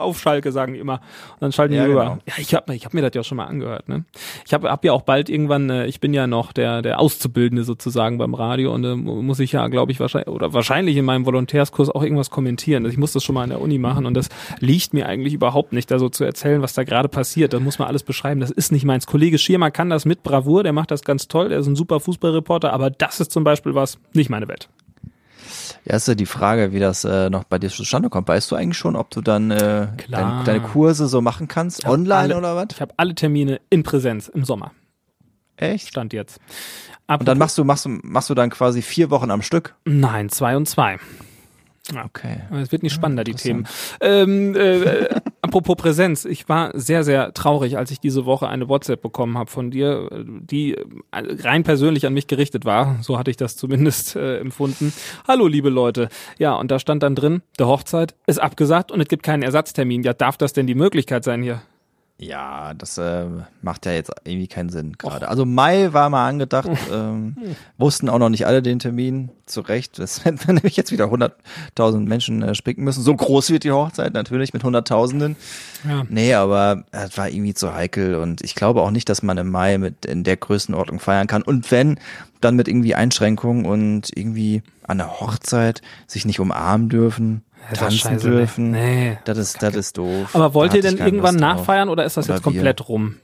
[0.00, 0.94] Auf Schalke sagen die immer.
[1.34, 2.04] Und dann schalten Ja, die rüber.
[2.04, 2.18] genau.
[2.26, 3.88] Ja, ich habe ich hab mir das ja schon mal angehört.
[3.90, 4.04] Ne?
[4.46, 7.64] Ich habe hab ja auch bald irgendwann, äh, ich bin ja noch der, der Auszubildende
[7.64, 11.04] sozusagen beim Radio und äh, mu- muss ich ja, glaube ich, wahrscheinlich, oder wahrscheinlich in
[11.04, 12.84] meinem Volontärskurs auch irgendwas kommentieren.
[12.84, 14.28] Also ich muss das schon mal an der Uni machen und das
[14.60, 17.52] liegt mir eigentlich überhaupt nicht, da so zu erzählen, was da gerade passiert.
[17.52, 18.40] Das muss man alles beschreiben.
[18.40, 19.06] Das ist nicht meins.
[19.06, 22.00] Kollege Schirmer kann das mit Bravour, der macht das ganz toll, der ist ein super
[22.00, 24.68] Fußballreporter, aber das ist zum Beispiel was, nicht meine Welt.
[25.88, 28.26] Ja, ist ja die Frage, wie das äh, noch bei dir zustande kommt.
[28.26, 31.86] Weißt du eigentlich schon, ob du dann äh, dein, deine Kurse so machen kannst?
[31.86, 32.66] Online alle- oder was?
[32.72, 34.72] Ich habe alle Termine in Präsenz im Sommer.
[35.56, 35.88] Echt?
[35.88, 36.40] Stand jetzt.
[37.06, 39.76] Und dann machst du, machst du, machst du dann quasi vier Wochen am Stück?
[39.84, 40.98] Nein, zwei und zwei.
[41.94, 42.40] Okay.
[42.52, 43.66] Es wird nicht spannender, die Themen.
[44.00, 45.08] Ähm, äh,
[45.40, 49.50] apropos Präsenz, ich war sehr, sehr traurig, als ich diese Woche eine WhatsApp bekommen habe
[49.50, 52.98] von dir, äh, die äh, rein persönlich an mich gerichtet war.
[53.02, 54.92] So hatte ich das zumindest äh, empfunden.
[55.28, 56.08] Hallo, liebe Leute.
[56.38, 60.02] Ja, und da stand dann drin, der Hochzeit ist abgesagt und es gibt keinen Ersatztermin.
[60.02, 61.62] Ja, darf das denn die Möglichkeit sein hier?
[62.18, 63.26] Ja, das äh,
[63.60, 65.28] macht ja jetzt irgendwie keinen Sinn gerade.
[65.28, 67.36] Also Mai war mal angedacht, ähm,
[67.76, 69.98] wussten auch noch nicht alle den Termin zurecht.
[70.06, 73.02] Das wenn wir nämlich jetzt wieder 100.000 Menschen äh, spicken müssen.
[73.02, 75.36] So groß wird die Hochzeit natürlich mit Hunderttausenden.
[75.86, 76.04] Ja.
[76.08, 79.50] Nee, aber es war irgendwie zu heikel und ich glaube auch nicht, dass man im
[79.50, 81.42] Mai mit in der Größenordnung feiern kann.
[81.42, 81.98] Und wenn,
[82.40, 87.98] dann mit irgendwie Einschränkungen und irgendwie an der Hochzeit sich nicht umarmen dürfen, Das tanzen
[87.98, 88.36] scheiße, ne?
[88.36, 88.70] dürfen.
[88.70, 89.18] Nee.
[89.24, 90.34] Das ist, das ist doof.
[90.34, 93.16] Aber wollt Da ihr denn irgendwann nachfeiern oder ist das Oder jetzt komplett rum?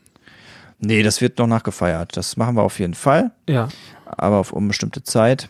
[0.81, 2.17] Nee, das wird noch nachgefeiert.
[2.17, 3.69] Das machen wir auf jeden Fall, Ja.
[4.05, 5.49] aber auf unbestimmte Zeit.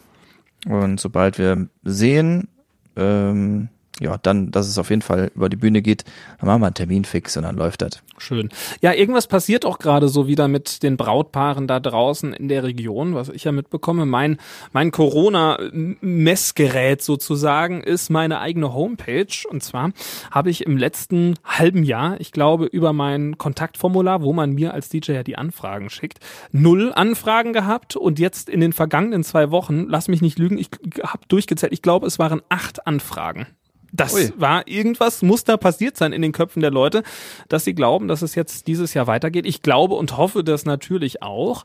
[0.67, 2.49] Und sobald wir sehen,
[2.97, 3.69] ähm,
[4.01, 6.05] ja, dann, dass es auf jeden Fall über die Bühne geht,
[6.41, 8.03] dann machen wir einen Termin fix und dann läuft das.
[8.19, 8.49] Schön.
[8.81, 13.15] Ja, irgendwas passiert auch gerade so wieder mit den Brautpaaren da draußen in der Region,
[13.15, 14.07] was ich ja mitbekomme.
[14.07, 14.39] Mein,
[14.73, 19.27] mein Corona-Messgerät sozusagen ist meine eigene Homepage.
[19.51, 19.93] Und zwar
[20.31, 24.89] habe ich im letzten halben Jahr, ich glaube, über mein Kontaktformular, wo man mir als
[24.89, 27.97] DJ ja die Anfragen schickt, null Anfragen gehabt.
[27.97, 30.71] Und jetzt in den vergangenen zwei Wochen, lass mich nicht lügen, ich
[31.03, 33.47] habe durchgezählt, ich glaube, es waren acht Anfragen.
[33.93, 34.33] Das Ui.
[34.37, 37.03] war irgendwas, muss da passiert sein in den Köpfen der Leute,
[37.49, 39.45] dass sie glauben, dass es jetzt dieses Jahr weitergeht.
[39.47, 41.65] Ich glaube und hoffe das natürlich auch.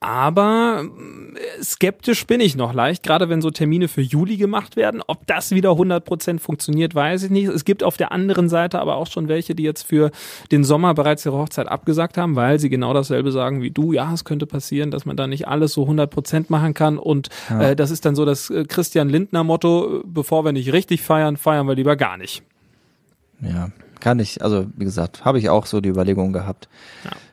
[0.00, 0.84] Aber
[1.34, 5.02] äh, skeptisch bin ich noch leicht, gerade wenn so Termine für Juli gemacht werden.
[5.06, 7.48] Ob das wieder 100% funktioniert, weiß ich nicht.
[7.48, 10.12] Es gibt auf der anderen Seite aber auch schon welche, die jetzt für
[10.52, 13.92] den Sommer bereits ihre Hochzeit abgesagt haben, weil sie genau dasselbe sagen wie du.
[13.92, 16.98] Ja, es könnte passieren, dass man da nicht alles so 100% machen kann.
[16.98, 20.72] Und äh, das ist dann so das äh, Christian Lindner Motto, äh, bevor wir nicht
[20.72, 22.44] richtig feiern, feiern wir lieber gar nicht.
[23.40, 26.68] Ja, kann ich, also wie gesagt, habe ich auch so die Überlegung gehabt.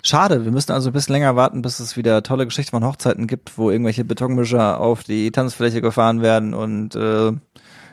[0.03, 3.27] Schade, wir müssen also ein bisschen länger warten, bis es wieder tolle Geschichten von Hochzeiten
[3.27, 7.31] gibt, wo irgendwelche Betonmischer auf die Tanzfläche gefahren werden und äh,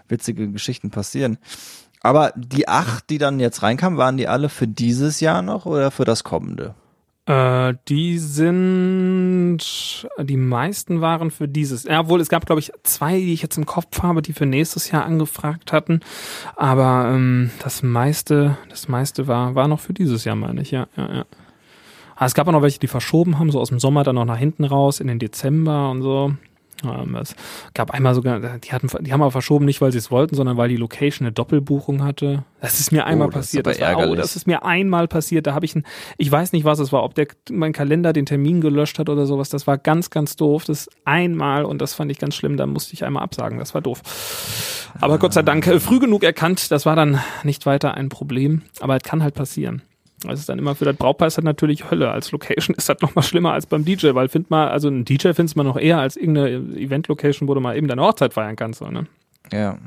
[0.09, 1.39] witzige Geschichten passieren.
[2.03, 5.91] Aber die acht, die dann jetzt reinkamen, waren die alle für dieses Jahr noch oder
[5.91, 6.75] für das kommende?
[7.27, 9.59] Äh, die sind,
[10.19, 13.57] die meisten waren für dieses, ja, obwohl es gab, glaube ich, zwei, die ich jetzt
[13.57, 16.01] im Kopf habe, die für nächstes Jahr angefragt hatten.
[16.57, 20.89] Aber ähm, das meiste, das meiste war, war noch für dieses Jahr, meine ich, ja,
[20.97, 21.25] ja, ja.
[22.17, 24.25] Ah, es gab auch noch welche, die verschoben haben, so aus dem Sommer dann noch
[24.25, 26.35] nach hinten raus, in den Dezember und so.
[26.85, 27.35] Ähm, es
[27.75, 30.57] gab einmal sogar, die hatten, die haben aber verschoben, nicht weil sie es wollten, sondern
[30.57, 32.45] weil die Location eine Doppelbuchung hatte.
[32.61, 33.67] Das ist mir einmal Oh, das ist passiert.
[33.67, 35.47] aber Das, war, oh, das ist mir einmal passiert.
[35.47, 35.85] Da habe ich ein,
[36.19, 39.27] ich weiß nicht, was es war, ob der mein Kalender den Termin gelöscht hat oder
[39.27, 39.49] sowas.
[39.49, 40.65] Das war ganz, ganz doof.
[40.65, 42.57] Das einmal und das fand ich ganz schlimm.
[42.57, 43.59] Da musste ich einmal absagen.
[43.59, 44.03] Das war doof.
[45.01, 46.71] Aber Gott sei Dank äh, früh genug erkannt.
[46.71, 48.63] Das war dann nicht weiter ein Problem.
[48.81, 49.83] Aber es kann halt passieren.
[50.31, 52.11] Das ist dann immer für das Brautpaar ist das natürlich Hölle.
[52.11, 55.05] Als Location ist das noch mal schlimmer als beim DJ, weil find mal, also ein
[55.05, 58.57] DJ findest man noch eher als irgendeine Event-Location, wo du mal eben deine Hochzeit feiern
[58.57, 58.81] kannst.
[58.81, 59.07] So, ne?
[59.53, 59.79] Ja.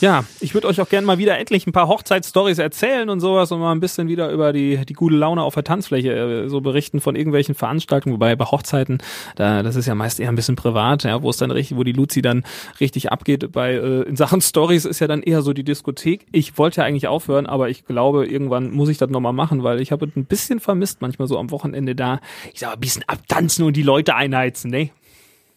[0.00, 3.52] Ja, ich würde euch auch gerne mal wieder endlich ein paar Hochzeitsstories erzählen und sowas
[3.52, 6.62] und mal ein bisschen wieder über die, die gute Laune auf der Tanzfläche äh, so
[6.62, 8.98] berichten von irgendwelchen Veranstaltungen, wobei bei Hochzeiten,
[9.36, 11.84] da, das ist ja meist eher ein bisschen privat, ja, wo es dann richtig, wo
[11.84, 12.44] die Luzi dann
[12.80, 13.52] richtig abgeht.
[13.52, 16.26] Bei äh, in Sachen Stories ist ja dann eher so die Diskothek.
[16.32, 19.82] Ich wollte ja eigentlich aufhören, aber ich glaube, irgendwann muss ich das nochmal machen, weil
[19.82, 22.20] ich habe ein bisschen vermisst, manchmal so am Wochenende da.
[22.54, 24.90] Ich sag mal, ein bisschen abtanzen und die Leute einheizen, ne?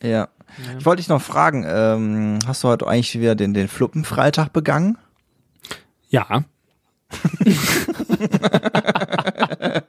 [0.03, 0.27] Ja.
[0.77, 4.97] Ich wollte dich noch fragen, ähm, hast du heute eigentlich wieder den, den Fluppenfreitag begangen?
[6.09, 6.43] Ja.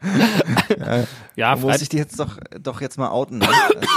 [0.78, 1.04] Ja,
[1.36, 3.38] Ja, muss ich die jetzt doch, doch jetzt mal outen.
[3.38, 3.48] Ne?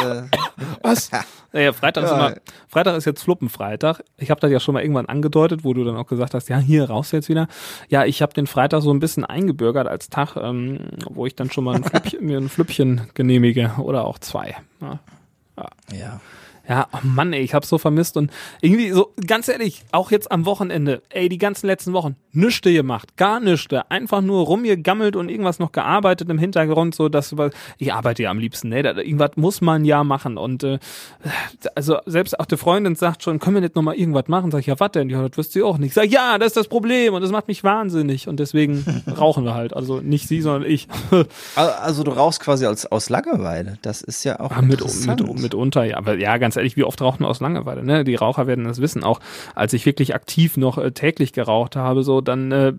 [0.01, 0.23] Also,
[0.81, 1.11] was?
[1.53, 2.27] Naja, Freitag ist Ja.
[2.27, 2.35] immer,
[2.67, 4.01] Freitag ist jetzt Fluppenfreitag.
[4.17, 6.57] Ich habe das ja schon mal irgendwann angedeutet, wo du dann auch gesagt hast, ja,
[6.57, 7.47] hier raus jetzt wieder.
[7.89, 11.51] Ja, ich habe den Freitag so ein bisschen eingebürgert als Tag, ähm, wo ich dann
[11.51, 14.55] schon mal ein Flüppchen, mir ein Flüppchen genehmige oder auch zwei.
[14.81, 14.99] Ja.
[15.91, 16.19] ja.
[16.69, 20.31] Ja, oh Mann, ey, ich hab's so vermisst und irgendwie so, ganz ehrlich, auch jetzt
[20.31, 25.29] am Wochenende, ey, die ganzen letzten Wochen, nüchte gemacht, gar nüchte, einfach nur rumgegammelt und
[25.29, 27.33] irgendwas noch gearbeitet im Hintergrund, so dass,
[27.77, 30.79] ich arbeite ja am liebsten, ne, irgendwas muss man ja machen und, äh,
[31.75, 34.51] also selbst auch die Freundin sagt schon, können wir nicht nochmal irgendwas machen?
[34.51, 35.09] Sag ich, ja, was denn?
[35.09, 35.93] Ja, das wirst du auch nicht.
[35.93, 38.83] Sag, ja, das ist das Problem und das macht mich wahnsinnig und deswegen
[39.17, 40.87] rauchen wir halt, also nicht sie, sondern ich.
[41.55, 43.77] Al- Also du rauchst quasi als, aus Langeweile.
[43.81, 45.97] Das ist ja auch Ah, mit, mit, mitunter, ja.
[45.97, 47.83] Aber ja, ganz ehrlich, wie oft raucht man aus Langeweile?
[47.83, 48.03] Ne?
[48.03, 49.03] Die Raucher werden das wissen.
[49.03, 49.19] Auch
[49.55, 52.73] als ich wirklich aktiv noch äh, täglich geraucht habe, so dann äh,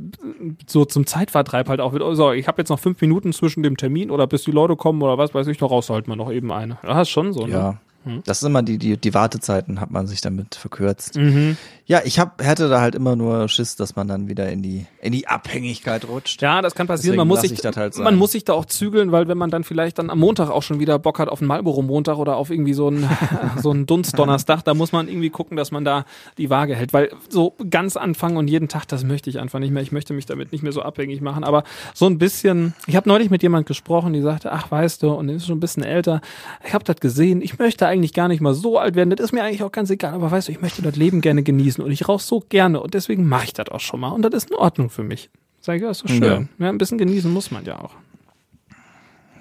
[0.67, 3.77] so zum Zeitvertreib halt auch wieder, so, ich habe jetzt noch fünf Minuten zwischen dem
[3.77, 6.31] Termin oder bis die Leute kommen oder was weiß ich, rauchst du halt mal noch
[6.31, 6.79] eben eine.
[6.83, 7.53] Ja, ist schon so, ne?
[7.53, 7.81] Ja.
[8.24, 11.16] Das ist immer die, die, die Wartezeiten hat man sich damit verkürzt.
[11.16, 11.56] Mhm.
[11.84, 14.87] Ja, ich hab, hätte da halt immer nur Schiss, dass man dann wieder in die,
[15.00, 16.40] in die Abhängigkeit rutscht.
[16.42, 17.16] Ja, das kann passieren.
[17.16, 19.64] Deswegen Man muss sich, halt man muss sich da auch zügeln, weil wenn man dann
[19.64, 22.74] vielleicht dann am Montag auch schon wieder Bock hat auf einen Marlboro-Montag oder auf irgendwie
[22.74, 23.08] so einen,
[23.62, 26.04] so einen Dunstdonnerstag, da muss man irgendwie gucken, dass man da
[26.37, 26.92] die Waage hält.
[26.92, 29.82] Weil so ganz anfangen und jeden Tag, das möchte ich einfach nicht mehr.
[29.82, 31.42] Ich möchte mich damit nicht mehr so abhängig machen.
[31.42, 35.12] Aber so ein bisschen, ich habe neulich mit jemand gesprochen, die sagte, ach weißt du,
[35.12, 36.20] und ist schon ein bisschen älter,
[36.66, 39.33] ich habe das gesehen, ich möchte eigentlich gar nicht mal so alt werden, das ist
[39.33, 41.90] mir eigentlich auch ganz egal, aber weißt du, ich möchte das Leben gerne genießen und
[41.90, 44.51] ich rauche so gerne und deswegen mache ich das auch schon mal und das ist
[44.51, 45.31] in Ordnung für mich.
[45.61, 46.22] Sag ich, ja, ist doch schön.
[46.22, 46.66] Ja.
[46.66, 46.68] Ja.
[46.68, 47.94] ein bisschen genießen muss man ja auch.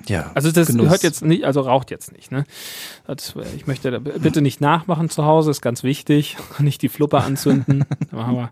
[0.07, 0.31] Ja.
[0.33, 0.89] Also das Genuss.
[0.89, 2.45] hört jetzt nicht, also raucht jetzt nicht, ne?
[3.05, 6.37] Das, äh, ich möchte da bitte nicht nachmachen zu Hause, ist ganz wichtig.
[6.59, 7.85] Nicht die Fluppe anzünden.
[8.11, 8.51] aber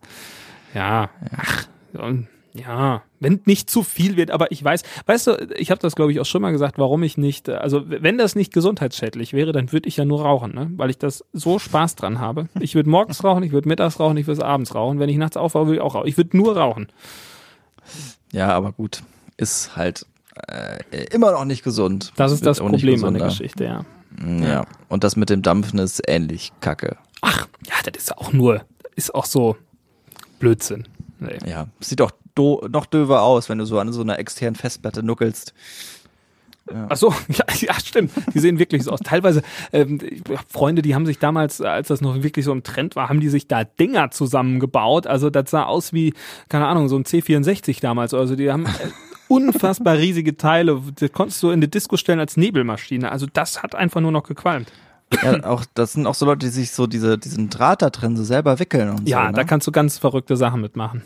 [0.74, 5.72] ja, ach, und, ja, wenn nicht zu viel wird, aber ich weiß, weißt du, ich
[5.72, 8.36] habe das glaube ich auch schon mal gesagt, warum ich nicht, äh, also wenn das
[8.36, 10.72] nicht gesundheitsschädlich wäre, dann würde ich ja nur rauchen, ne?
[10.78, 12.48] Weil ich das so Spaß dran habe.
[12.60, 15.00] Ich würde morgens rauchen, ich würde mittags rauchen, ich würde abends rauchen.
[15.00, 16.08] Wenn ich nachts aufwache, würde ich auch rauchen.
[16.08, 16.88] Ich würde nur rauchen.
[18.32, 19.04] Ja, aber gut.
[19.38, 20.06] Ist halt
[20.48, 22.14] äh, immer noch nicht gesund.
[22.16, 23.28] Das ist das auch Problem an der.
[23.28, 23.86] Geschichte, ja.
[24.40, 24.66] Ja.
[24.88, 26.96] Und das mit dem Dampfen ist ähnlich kacke.
[27.22, 28.62] Ach, ja, das ist auch nur,
[28.96, 29.58] ist auch so
[30.40, 30.88] Blödsinn.
[31.20, 31.38] Nee.
[31.46, 31.68] Ja.
[31.80, 35.54] Sieht doch do noch döver aus, wenn du so an so einer externen Festplatte nuckelst.
[36.90, 38.12] Ach so, ja, ja, stimmt.
[38.34, 39.00] Die sehen wirklich so aus.
[39.02, 40.00] Teilweise, ähm,
[40.50, 43.30] Freunde, die haben sich damals, als das noch wirklich so im Trend war, haben die
[43.30, 45.06] sich da Dinger zusammengebaut.
[45.06, 46.14] Also das sah aus wie,
[46.50, 48.16] keine Ahnung, so ein C64 damals.
[48.16, 48.70] Also die haben äh,
[49.28, 50.82] unfassbar riesige Teile.
[51.00, 53.12] Das konntest du in die Disco stellen als Nebelmaschine.
[53.12, 54.72] Also das hat einfach nur noch gequalmt.
[55.22, 58.18] Ja, auch, das sind auch so Leute, die sich so diese, diesen Draht da drin
[58.18, 59.34] so selber wickeln und Ja, so.
[59.34, 59.46] da Ne?
[59.46, 61.04] kannst du ganz verrückte Sachen mitmachen.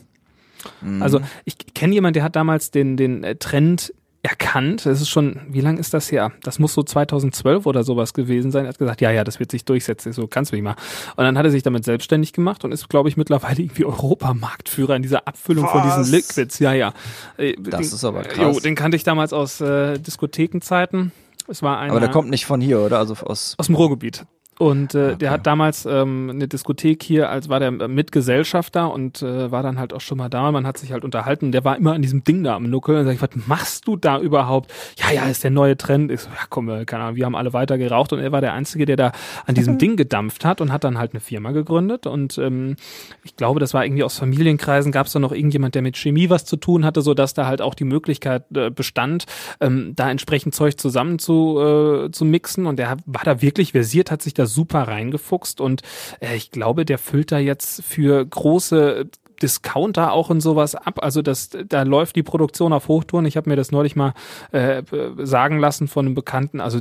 [1.00, 4.86] Also ich kenne jemanden, der hat damals den, den äh, Trend erkannt.
[4.86, 6.34] Das ist schon, wie lang ist das her?
[6.43, 8.65] Das muss so 2012 oder sowas gewesen sein.
[8.65, 10.10] Er hat gesagt, ja, ja, das wird sich durchsetzen.
[10.10, 10.76] Ich So kannst du nicht mal.
[11.15, 14.95] Und dann hat er sich damit selbstständig gemacht und ist, glaube ich, mittlerweile irgendwie Europamarktführer
[14.95, 16.00] in dieser Abfüllung von Was?
[16.00, 16.60] diesen Liquids.
[16.60, 16.93] Ja, ja.
[17.38, 18.56] Äh, Das den, ist aber krass.
[18.56, 21.13] Jo, den kannte ich damals aus äh, Diskothekenzeiten.
[21.48, 23.00] Es war einer Aber der kommt nicht von hier, oder?
[23.00, 23.56] Also aus.
[23.58, 24.26] aus dem Ruhrgebiet.
[24.60, 25.28] Und äh, der Okay.
[25.30, 29.93] hat damals ähm, eine Diskothek hier, als war der Mitgesellschafter und äh, war dann halt
[29.93, 30.52] auch schon mal da.
[30.52, 31.54] Man hat sich halt unterhalten.
[31.54, 32.98] Der war immer an diesem Ding da am Nuckel.
[32.98, 34.69] Und sag ich, was machst du da überhaupt?
[34.98, 36.12] Ja, ja, ist der neue Trend.
[36.12, 38.41] Ich so, ja, komm, äh, keine Ahnung, wir haben alle weiter geraucht und er war
[38.41, 39.12] der Einzige, der da
[39.45, 42.06] an diesem Ding gedampft hat und hat dann halt eine Firma gegründet.
[42.06, 42.76] Und ähm,
[43.24, 46.30] ich glaube, das war irgendwie aus Familienkreisen, gab es da noch irgendjemand, der mit Chemie
[46.30, 49.24] was zu tun hatte, so dass da halt auch die Möglichkeit äh, bestand,
[49.62, 52.65] ähm, da entsprechend Zeug zusammen zu, äh, zu mixen.
[52.65, 55.62] Und der war da wirklich versiert, hat sich da super reingefuchst.
[55.62, 55.81] Und
[56.19, 59.09] äh, ich glaube, der füllt da jetzt für große
[59.41, 61.01] Discounter auch und sowas ab.
[61.01, 63.25] Also das, da läuft die Produktion auf Hochtouren.
[63.25, 64.13] Ich habe mir das neulich mal
[64.51, 64.83] äh,
[65.23, 66.59] sagen lassen von einem Bekannten.
[66.59, 66.79] Also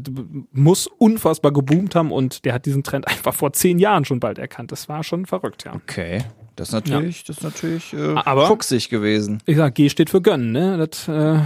[0.53, 4.39] muss unfassbar geboomt haben und der hat diesen Trend einfach vor zehn Jahren schon bald
[4.39, 4.73] erkannt.
[4.73, 5.75] Das war schon verrückt, ja.
[5.75, 6.25] Okay.
[6.57, 9.41] Das ist natürlich, das ist natürlich äh, Aber- fuchsig gewesen.
[9.47, 10.77] Ich sag, G steht für gönnen, ne?
[10.77, 11.39] Das äh,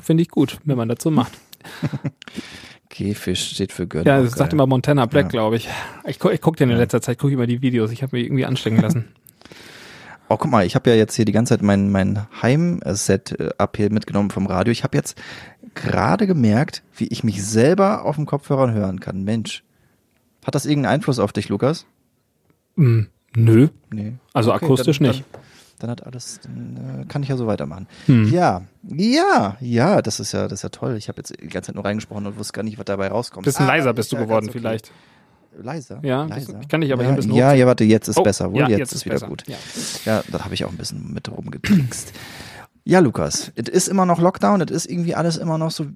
[0.00, 1.32] finde ich gut, wenn man das so macht.
[2.92, 4.06] Käfisch steht für Gönnen.
[4.06, 5.30] Ja, das sagt immer Montana Black, Ja.
[5.30, 5.68] glaube ich.
[6.06, 7.90] Ich, gu- ich gucke dir in letzter Zeit, gucke immer die Videos.
[7.90, 9.08] Ich habe mich irgendwie anstecken lassen.
[10.28, 13.50] Oh, guck mal, ich habe ja jetzt hier die ganze Zeit mein, mein Heimset äh,
[13.58, 14.72] ab hier mitgenommen vom Radio.
[14.72, 15.20] Ich habe jetzt
[15.74, 19.24] gerade gemerkt, wie ich mich selber auf dem Kopfhörer hören kann.
[19.24, 19.62] Mensch.
[20.46, 21.84] Hat das irgendeinen Einfluss auf dich, Lukas?
[22.78, 23.68] Hm, nö.
[23.92, 24.14] Nee.
[24.32, 25.24] Also Okay, akustisch dann, nicht.
[25.32, 25.40] Dann,
[25.82, 27.86] dann hat alles, dann äh, kann ich ja so weitermachen.
[28.06, 28.32] Hm.
[28.32, 30.96] Ja, ja, ja, das ist ja, das ist ja toll.
[30.96, 33.44] Ich habe jetzt die ganze Zeit nur reingesprochen und wusste gar nicht, was dabei rauskommt.
[33.44, 34.58] Bisschen Ah, leiser bist du ja, geworden okay.
[34.58, 34.92] vielleicht.
[35.60, 36.00] Leiser?
[36.02, 36.60] Ja, leiser.
[36.62, 38.50] ich kann dich aber ja, hier ein bisschen Ja, ja, warte, jetzt ist Oh, besser.
[38.52, 39.26] Wohl, ja, jetzt, jetzt ist ist wieder besser.
[39.28, 39.44] gut.
[39.46, 39.56] Ja.
[40.06, 42.12] Ja, da habe ich auch ein bisschen mit rumgetrickst.
[42.84, 45.86] Ja, Lukas, es ist immer noch Lockdown, es ist irgendwie alles immer noch so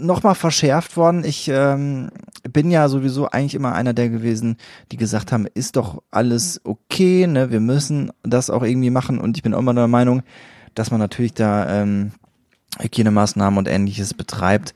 [0.00, 1.24] nochmal verschärft worden.
[1.24, 2.10] Ich ähm,
[2.50, 4.56] bin ja sowieso eigentlich immer einer der gewesen,
[4.92, 7.50] die gesagt haben, ist doch alles okay, ne?
[7.50, 10.22] Wir müssen das auch irgendwie machen und ich bin auch immer der Meinung,
[10.74, 12.12] dass man natürlich da ähm,
[12.80, 14.74] Hygienemaßnahmen und ähnliches betreibt.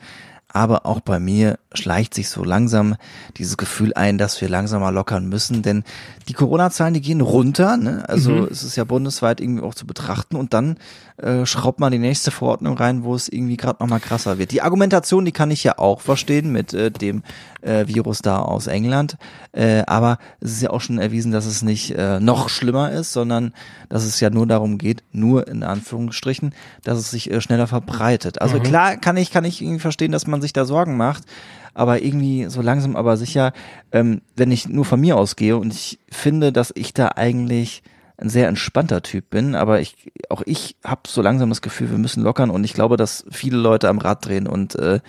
[0.49, 2.97] Aber auch bei mir schleicht sich so langsam
[3.37, 5.85] dieses Gefühl ein, dass wir langsamer lockern müssen, denn
[6.29, 8.09] die Corona-Zahlen, die gehen runter, ne?
[8.09, 8.49] Also mhm.
[8.51, 10.77] es ist ja bundesweit irgendwie auch zu betrachten und dann
[11.19, 14.53] äh, schraubt man die nächste Verordnung rein, wo es irgendwie gerade nochmal krasser wird.
[14.53, 17.23] Die Argumentation, die kann ich ja auch verstehen mit äh, dem
[17.63, 19.17] äh, Virus da aus England,
[19.53, 23.13] äh, aber es ist ja auch schon erwiesen, dass es nicht äh, noch schlimmer ist,
[23.13, 23.55] sondern
[23.89, 28.43] dass es ja nur darum geht, nur in Anführungsstrichen, dass es sich äh, schneller verbreitet.
[28.43, 28.65] Also mhm.
[28.65, 31.25] klar kann ich kann ich irgendwie verstehen, dass man sich da Sorgen macht,
[31.73, 33.53] aber irgendwie so langsam aber sicher,
[33.91, 37.83] ähm, wenn ich nur von mir ausgehe und ich finde, dass ich da eigentlich
[38.19, 41.99] ein sehr entspannter Typ bin, aber ich auch ich habe so langsam das Gefühl, wir
[41.99, 45.01] müssen lockern und ich glaube, dass viele Leute am Rad drehen und äh,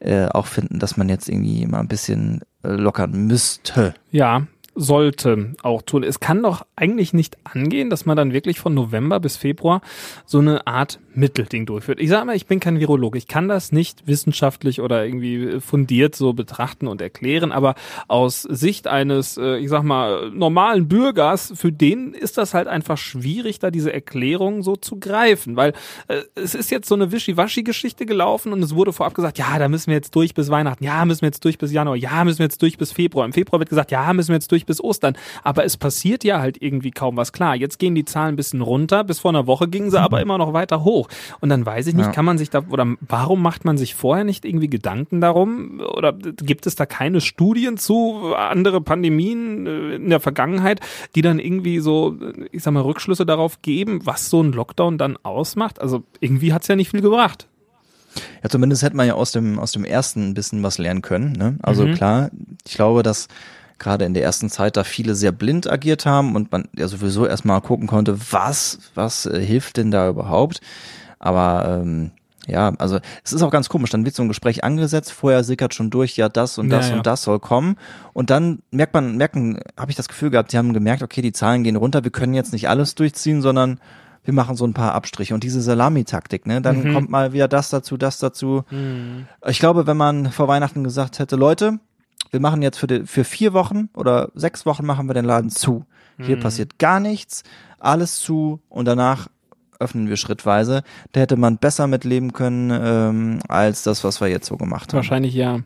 [0.00, 3.94] äh, auch finden, dass man jetzt irgendwie mal ein bisschen äh, lockern müsste.
[4.10, 6.02] Ja, sollte auch tun.
[6.02, 9.82] Es kann doch eigentlich nicht angehen, dass man dann wirklich von November bis Februar
[10.26, 12.00] so eine Art Mittelding durchführt.
[12.00, 13.18] Ich sage mal, ich bin kein Virologe.
[13.18, 17.74] Ich kann das nicht wissenschaftlich oder irgendwie fundiert so betrachten und erklären, aber
[18.08, 22.98] aus Sicht eines, äh, ich sag mal, normalen Bürgers, für den ist das halt einfach
[22.98, 25.72] schwierig, da diese Erklärung so zu greifen, weil
[26.08, 29.68] äh, es ist jetzt so eine Wischiwaschi-Geschichte gelaufen und es wurde vorab gesagt, ja, da
[29.68, 32.38] müssen wir jetzt durch bis Weihnachten, ja, müssen wir jetzt durch bis Januar, ja, müssen
[32.38, 33.24] wir jetzt durch bis Februar.
[33.24, 35.16] Im Februar wird gesagt, ja, müssen wir jetzt durch bis Ostern.
[35.42, 37.32] Aber es passiert ja halt irgendwie kaum was.
[37.32, 39.04] Klar, jetzt gehen die Zahlen ein bisschen runter.
[39.04, 40.99] Bis vor einer Woche gingen sie aber immer noch weiter hoch.
[41.40, 42.12] Und dann weiß ich nicht, ja.
[42.12, 45.80] kann man sich da, oder warum macht man sich vorher nicht irgendwie Gedanken darum?
[45.80, 50.80] Oder gibt es da keine Studien zu andere Pandemien äh, in der Vergangenheit,
[51.14, 52.16] die dann irgendwie so,
[52.52, 55.80] ich sag mal, Rückschlüsse darauf geben, was so ein Lockdown dann ausmacht?
[55.80, 57.46] Also irgendwie hat es ja nicht viel gebracht.
[58.42, 61.32] Ja, zumindest hätte man ja aus dem, aus dem ersten ein bisschen was lernen können.
[61.32, 61.58] Ne?
[61.62, 61.94] Also mhm.
[61.94, 62.30] klar,
[62.66, 63.28] ich glaube, dass
[63.80, 67.26] gerade in der ersten Zeit da viele sehr blind agiert haben und man ja sowieso
[67.26, 70.60] erstmal gucken konnte, was, was äh, hilft denn da überhaupt.
[71.18, 72.12] Aber ähm,
[72.46, 73.90] ja, also es ist auch ganz komisch.
[73.90, 76.92] Dann wird so ein Gespräch angesetzt, vorher sickert schon durch, ja, das und das ja,
[76.92, 76.98] ja.
[76.98, 77.76] und das soll kommen.
[78.12, 81.32] Und dann merkt man, merken, habe ich das Gefühl gehabt, die haben gemerkt, okay, die
[81.32, 83.80] Zahlen gehen runter, wir können jetzt nicht alles durchziehen, sondern
[84.24, 85.34] wir machen so ein paar Abstriche.
[85.34, 86.94] Und diese Salami-Taktik, ne, dann mhm.
[86.94, 88.64] kommt mal wieder das dazu, das dazu.
[88.70, 89.26] Mhm.
[89.46, 91.78] Ich glaube, wenn man vor Weihnachten gesagt hätte, Leute,
[92.30, 95.50] wir machen jetzt für, die, für vier Wochen oder sechs Wochen machen wir den Laden
[95.50, 95.84] zu.
[96.18, 96.40] Hier mhm.
[96.40, 97.44] passiert gar nichts,
[97.78, 99.28] alles zu und danach
[99.78, 100.82] öffnen wir schrittweise.
[101.12, 104.98] Da hätte man besser mitleben können ähm, als das, was wir jetzt so gemacht haben.
[104.98, 105.60] Wahrscheinlich ja.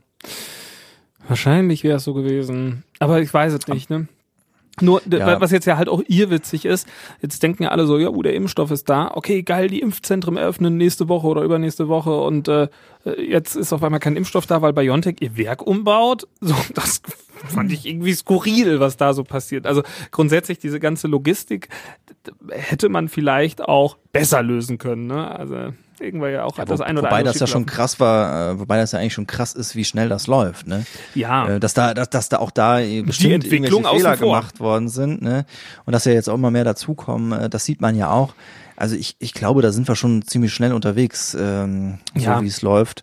[1.27, 2.85] Wahrscheinlich wäre es so gewesen.
[3.01, 4.09] Aber ich weiß es nicht, ne?
[4.81, 5.41] Nur, ja.
[5.41, 6.89] was jetzt ja halt auch irrwitzig ist,
[7.23, 10.37] jetzt denken ja alle so, ja, uh, der Impfstoff ist da, okay, geil, die Impfzentren
[10.37, 12.69] eröffnen nächste Woche oder übernächste Woche und äh,
[13.17, 16.27] jetzt ist auf einmal kein Impfstoff da, weil BioNTech ihr Werk umbaut.
[16.41, 17.01] So, das
[17.49, 19.67] fand ich irgendwie skurril, was da so passiert.
[19.67, 21.69] Also grundsätzlich diese ganze Logistik
[22.51, 25.31] hätte man vielleicht auch besser lösen können, ne?
[25.31, 25.73] Also
[26.05, 28.77] irgendwann ja auch ja, das ein oder Wobei das ja schon krass war, äh, wobei
[28.77, 30.85] das ja eigentlich schon krass ist, wie schnell das läuft, ne?
[31.15, 31.49] Ja.
[31.49, 35.47] Äh, dass da, dass, dass da auch da bestimmt irgendwelche Fehler gemacht worden sind, ne?
[35.85, 38.35] Und dass ja jetzt auch immer mehr dazukommen, äh, das sieht man ja auch.
[38.77, 42.37] Also ich, ich glaube, da sind wir schon ziemlich schnell unterwegs, ähm, ja.
[42.37, 43.03] so wie es läuft.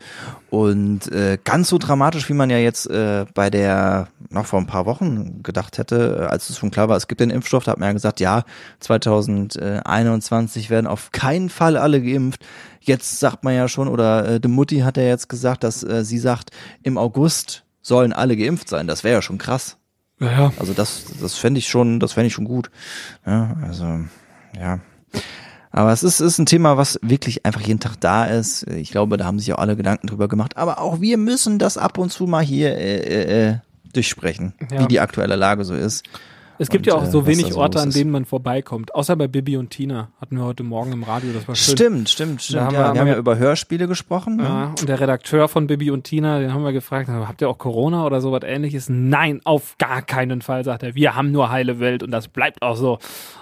[0.50, 4.68] Und äh, ganz so dramatisch, wie man ja jetzt äh, bei der noch vor ein
[4.68, 7.80] paar Wochen gedacht hätte, als es schon klar war, es gibt den Impfstoff, da hat
[7.80, 8.44] man ja gesagt, ja,
[8.82, 12.46] 2021 werden auf keinen Fall alle geimpft.
[12.82, 16.04] Jetzt sagt man ja schon, oder äh, de Mutti hat ja jetzt gesagt, dass äh,
[16.04, 16.52] sie sagt,
[16.84, 18.88] im August sollen alle geimpft sein.
[18.88, 19.78] Das wäre ja schon krass.
[20.20, 20.54] Ja, ja.
[20.60, 22.70] Also das, das fände ich schon, das fände ich schon gut.
[23.26, 24.02] Ja, also,
[24.56, 24.80] ja.
[25.72, 28.68] Aber es ist, ist ein Thema, was wirklich einfach jeden Tag da ist.
[28.68, 30.58] Ich glaube, da haben sich auch alle Gedanken drüber gemacht.
[30.58, 33.56] Aber auch wir müssen das ab und zu mal hier äh, äh, äh
[33.94, 34.82] durchsprechen, ja.
[34.82, 36.06] wie die aktuelle Lage so ist.
[36.62, 38.94] Es gibt und, ja auch so äh, wenig Orte, an denen man vorbeikommt.
[38.94, 41.76] Außer bei Bibi und Tina hatten wir heute Morgen im Radio, das war schön.
[41.76, 42.62] Stimmt, stimmt, stimmt.
[42.62, 44.36] Haben ja, wir, wir haben ja über Hörspiele gesprochen.
[44.36, 44.44] Ne?
[44.44, 47.58] Ja, und der Redakteur von Bibi und Tina, den haben wir gefragt, habt ihr auch
[47.58, 48.90] Corona oder sowas ähnliches?
[48.90, 50.94] Nein, auf gar keinen Fall, sagt er.
[50.94, 53.00] Wir haben nur heile Welt und das bleibt auch so.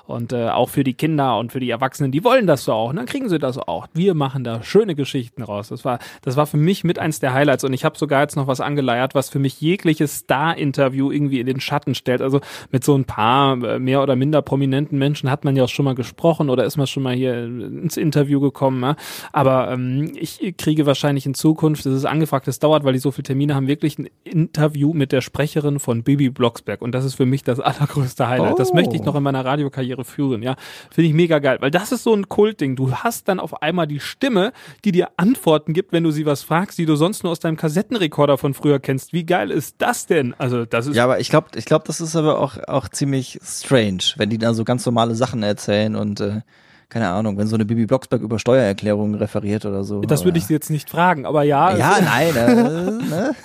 [0.08, 2.89] Und äh, auch für die Kinder und für die Erwachsenen, die wollen das so auch.
[2.89, 3.86] Und dann kriegen sie das auch.
[3.93, 5.67] Wir machen da schöne Geschichten raus.
[5.67, 7.63] Das war, das war für mich mit eins der Highlights.
[7.63, 11.45] Und ich habe sogar jetzt noch was angeleiert, was für mich jegliches Star-Interview irgendwie in
[11.45, 12.23] den Schatten stellt.
[12.23, 15.69] Also mit so ein paar äh, mehr oder minder prominenten Menschen hat man ja auch
[15.69, 18.83] schon mal gesprochen oder ist man schon mal hier ins Interview gekommen.
[18.83, 18.95] Ja?
[19.33, 23.09] Aber ähm, ich kriege wahrscheinlich in Zukunft, das ist angefragt, das dauert, weil die so
[23.11, 26.83] viele Termine haben, wirklich ein Interview mit der Sprecherin von Bibi Blocksberg.
[26.83, 28.53] Und das ist für mich das allergrößte Highlight.
[28.53, 28.57] Oh.
[28.57, 30.43] Das möchte ich noch in meiner Radiokarriere führen.
[30.43, 30.55] Ja,
[30.91, 32.75] Finde ich mega geil, weil das ist so ein Kultding.
[32.75, 34.53] Du hast dann auf einmal die Stimme,
[34.85, 37.57] die dir Antworten gibt, wenn du sie was fragst, die du sonst nur aus deinem
[37.57, 39.13] Kassettenrekorder von früher kennst.
[39.13, 40.35] Wie geil ist das denn?
[40.37, 43.40] Also das ist ja, aber ich glaube, ich glaube, das ist aber auch auch ziemlich
[43.44, 46.42] strange, wenn die da so ganz normale Sachen erzählen und äh,
[46.90, 50.02] keine Ahnung, wenn so eine Bibi Blocksberg über Steuererklärungen referiert oder so.
[50.02, 51.77] Das würde ich sie jetzt nicht fragen, aber ja.
[51.77, 52.29] Ja, nein.
[52.35, 53.35] Äh, ne?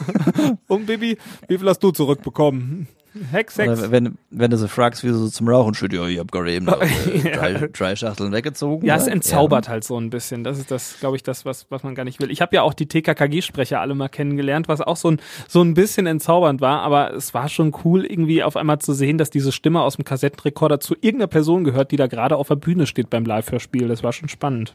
[0.66, 1.18] Und Bibi,
[1.48, 2.88] wie viel hast du zurückbekommen?
[3.30, 3.78] Hex, Hex.
[3.80, 6.52] Oder wenn, wenn du so fragst, wie so zum Rauchen steht, ja, ich hab gerade
[6.52, 8.84] eben drei, drei, Schachteln weggezogen.
[8.84, 9.72] Ja, es entzaubert ja.
[9.72, 10.42] halt so ein bisschen.
[10.42, 12.30] Das ist das, glaube ich, das, was, was man gar nicht will.
[12.30, 15.74] Ich habe ja auch die TKKG-Sprecher alle mal kennengelernt, was auch so ein, so ein
[15.74, 19.52] bisschen entzaubernd war, aber es war schon cool, irgendwie auf einmal zu sehen, dass diese
[19.52, 23.10] Stimme aus dem Kassettenrekorder zu irgendeiner Person gehört, die da gerade auf der Bühne steht
[23.10, 23.86] beim Live-Hörspiel.
[23.86, 24.74] Das war schon spannend.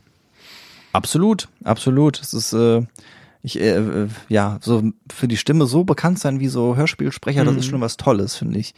[0.93, 2.19] Absolut, absolut.
[2.19, 2.81] Es ist, äh,
[3.41, 7.47] ich, äh, äh, ja, so für die Stimme so bekannt sein wie so Hörspielsprecher, mhm.
[7.47, 7.71] das ist mhm.
[7.71, 8.73] schon was Tolles, finde ich.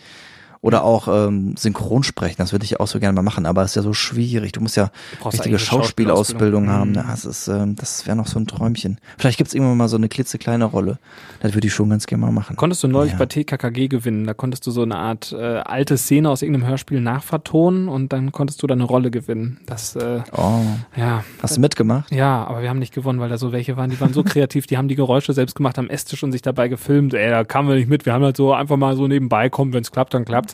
[0.63, 3.75] Oder auch ähm, Synchronsprechen, das würde ich auch so gerne mal machen, aber es ist
[3.75, 4.51] ja so schwierig.
[4.51, 4.91] Du musst ja
[5.25, 6.93] richtige Schauspielausbildung haben.
[6.93, 7.07] Ja, mhm.
[7.07, 8.99] das ist, ähm, das wäre noch so ein Träumchen.
[9.17, 10.99] Vielleicht gibt's irgendwann mal so eine klitzekleine Rolle.
[11.39, 12.57] Das würde ich schon ganz gerne mal machen.
[12.57, 13.17] Konntest du neulich ja.
[13.17, 14.27] bei TKKG gewinnen?
[14.27, 18.31] Da konntest du so eine Art äh, alte Szene aus irgendeinem Hörspiel nachvertonen und dann
[18.31, 19.59] konntest du da eine Rolle gewinnen.
[19.65, 20.59] Das, äh, oh.
[20.95, 21.23] ja.
[21.41, 22.11] Hast du mitgemacht?
[22.11, 24.67] Ja, aber wir haben nicht gewonnen, weil da so welche waren, die waren so kreativ,
[24.67, 27.15] die haben die Geräusche selbst gemacht am Esstisch und sich dabei gefilmt.
[27.15, 28.05] Ey, da kamen wir nicht mit.
[28.05, 30.50] Wir haben halt so einfach mal so nebenbei kommen, wenn es klappt, dann klappt.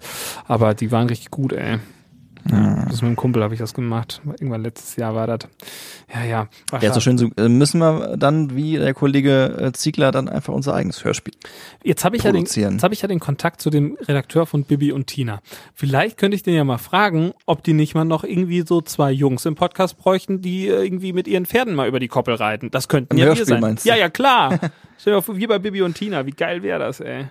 [0.47, 1.79] Aber die waren richtig gut, ey.
[2.51, 2.85] Ja.
[2.87, 4.21] Das mit dem Kumpel habe ich das gemacht.
[4.25, 5.39] Irgendwann letztes Jahr war das.
[6.13, 6.47] Ja, ja.
[6.71, 7.17] Ach, ja, so schön.
[7.17, 11.33] So, äh, müssen wir dann, wie der Kollege äh, Ziegler, dann einfach unser eigenes Hörspiel.
[11.83, 14.63] Jetzt habe ich ja den, jetzt habe ich ja den Kontakt zu dem Redakteur von
[14.63, 15.41] Bibi und Tina.
[15.73, 19.11] Vielleicht könnte ich den ja mal fragen, ob die nicht mal noch irgendwie so zwei
[19.11, 22.71] Jungs im Podcast bräuchten, die äh, irgendwie mit ihren Pferden mal über die Koppel reiten.
[22.71, 23.61] Das könnten Im ja Hörspiel wir sein.
[23.61, 23.89] Meinst du?
[23.89, 24.59] Ja, ja, klar.
[24.99, 26.25] Stell dir vor, wie bei Bibi und Tina.
[26.25, 27.27] Wie geil wäre das, ey?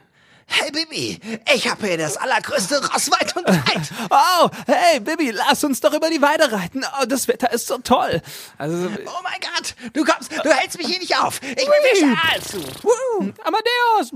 [0.48, 1.20] Hey Bibi,
[1.54, 3.90] ich habe hier das allergrößte Ross weit und breit.
[4.10, 6.84] oh, hey Bibi, lass uns doch über die Weide reiten.
[7.00, 8.22] Oh, das Wetter ist so toll.
[8.56, 11.40] Also, oh mein Gott, du kommst, du hältst mich hier nicht auf.
[11.42, 12.16] Ich bin
[12.52, 12.58] du.
[12.82, 13.32] Woo.
[13.44, 14.12] Amadeus.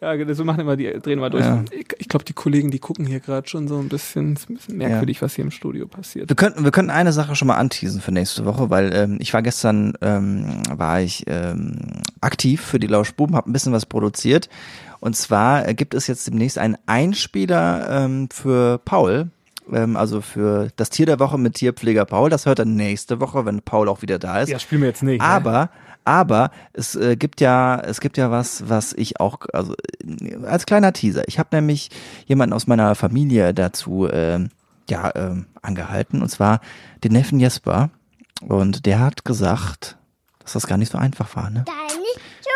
[0.00, 1.44] Ja, so machen immer die, drehen wir durch.
[1.44, 1.64] Ja.
[1.70, 4.76] Ich, ich glaube, die Kollegen, die gucken hier gerade schon so ein bisschen, ein bisschen
[4.76, 5.22] merkwürdig, ja.
[5.22, 6.28] was hier im Studio passiert.
[6.28, 9.32] Wir könnten, wir könnten eine Sache schon mal anteasen für nächste Woche, weil ähm, ich
[9.34, 11.76] war gestern, ähm, war ich ähm,
[12.20, 14.48] aktiv für die Lauschbuben, habe ein bisschen was produziert.
[15.00, 19.30] Und zwar äh, gibt es jetzt demnächst einen Einspieler ähm, für Paul,
[19.72, 22.30] ähm, also für das Tier der Woche mit Tierpfleger Paul.
[22.30, 24.48] Das hört er nächste Woche, wenn Paul auch wieder da ist.
[24.48, 25.20] Ja, spielen wir jetzt nicht.
[25.20, 25.26] Ne?
[25.26, 25.68] Aber ne?
[26.04, 30.66] Aber es äh, gibt ja, es gibt ja was, was ich auch, also äh, als
[30.66, 31.26] kleiner Teaser.
[31.28, 31.90] Ich habe nämlich
[32.26, 34.46] jemanden aus meiner Familie dazu äh,
[34.88, 36.60] ja äh, angehalten, und zwar
[37.02, 37.90] den Neffen Jesper.
[38.42, 39.96] Und der hat gesagt,
[40.40, 41.64] dass das gar nicht so einfach war, ne?
[41.64, 42.50] Gar nicht so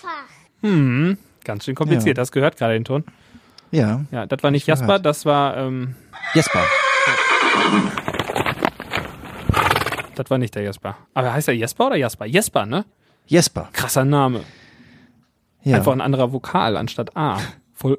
[0.00, 0.28] einfach.
[0.62, 2.16] Hm, ganz schön kompliziert.
[2.16, 2.22] Ja.
[2.22, 3.04] Das gehört gerade den Ton.
[3.70, 4.04] Ja.
[4.10, 5.94] Ja, das war nicht Jasper, das war ähm,
[6.34, 6.64] Jesper.
[10.14, 10.96] Das war nicht der Jesper.
[11.14, 12.26] Aber heißt er Jesper oder Jasper?
[12.26, 12.84] Jesper, ne?
[13.26, 13.68] Jesper.
[13.72, 14.40] Krasser Name.
[15.62, 15.76] Ja.
[15.76, 17.38] Einfach ein anderer Vokal anstatt A.
[17.74, 17.98] Voll.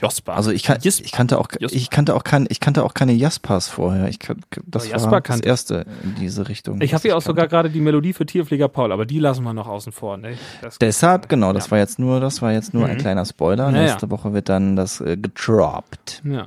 [0.00, 0.34] Josper.
[0.34, 1.76] Also ich, kann, ich kannte auch Josper.
[1.76, 4.08] ich kannte auch kein, ich kannte auch keine Jaspers vorher.
[4.08, 6.80] Ich kann, das aber war das erste in diese Richtung.
[6.80, 9.52] Ich habe hier auch sogar gerade die Melodie für Tierpfleger Paul, aber die lassen wir
[9.52, 10.16] noch außen vor.
[10.16, 10.38] Ne?
[10.80, 11.72] Deshalb genau, das ja.
[11.72, 12.92] war jetzt nur, das war jetzt nur mhm.
[12.92, 13.70] ein kleiner Spoiler.
[13.70, 14.10] Ja, Nächste ja.
[14.10, 16.22] Woche wird dann das äh, gedroppt.
[16.24, 16.46] Ja.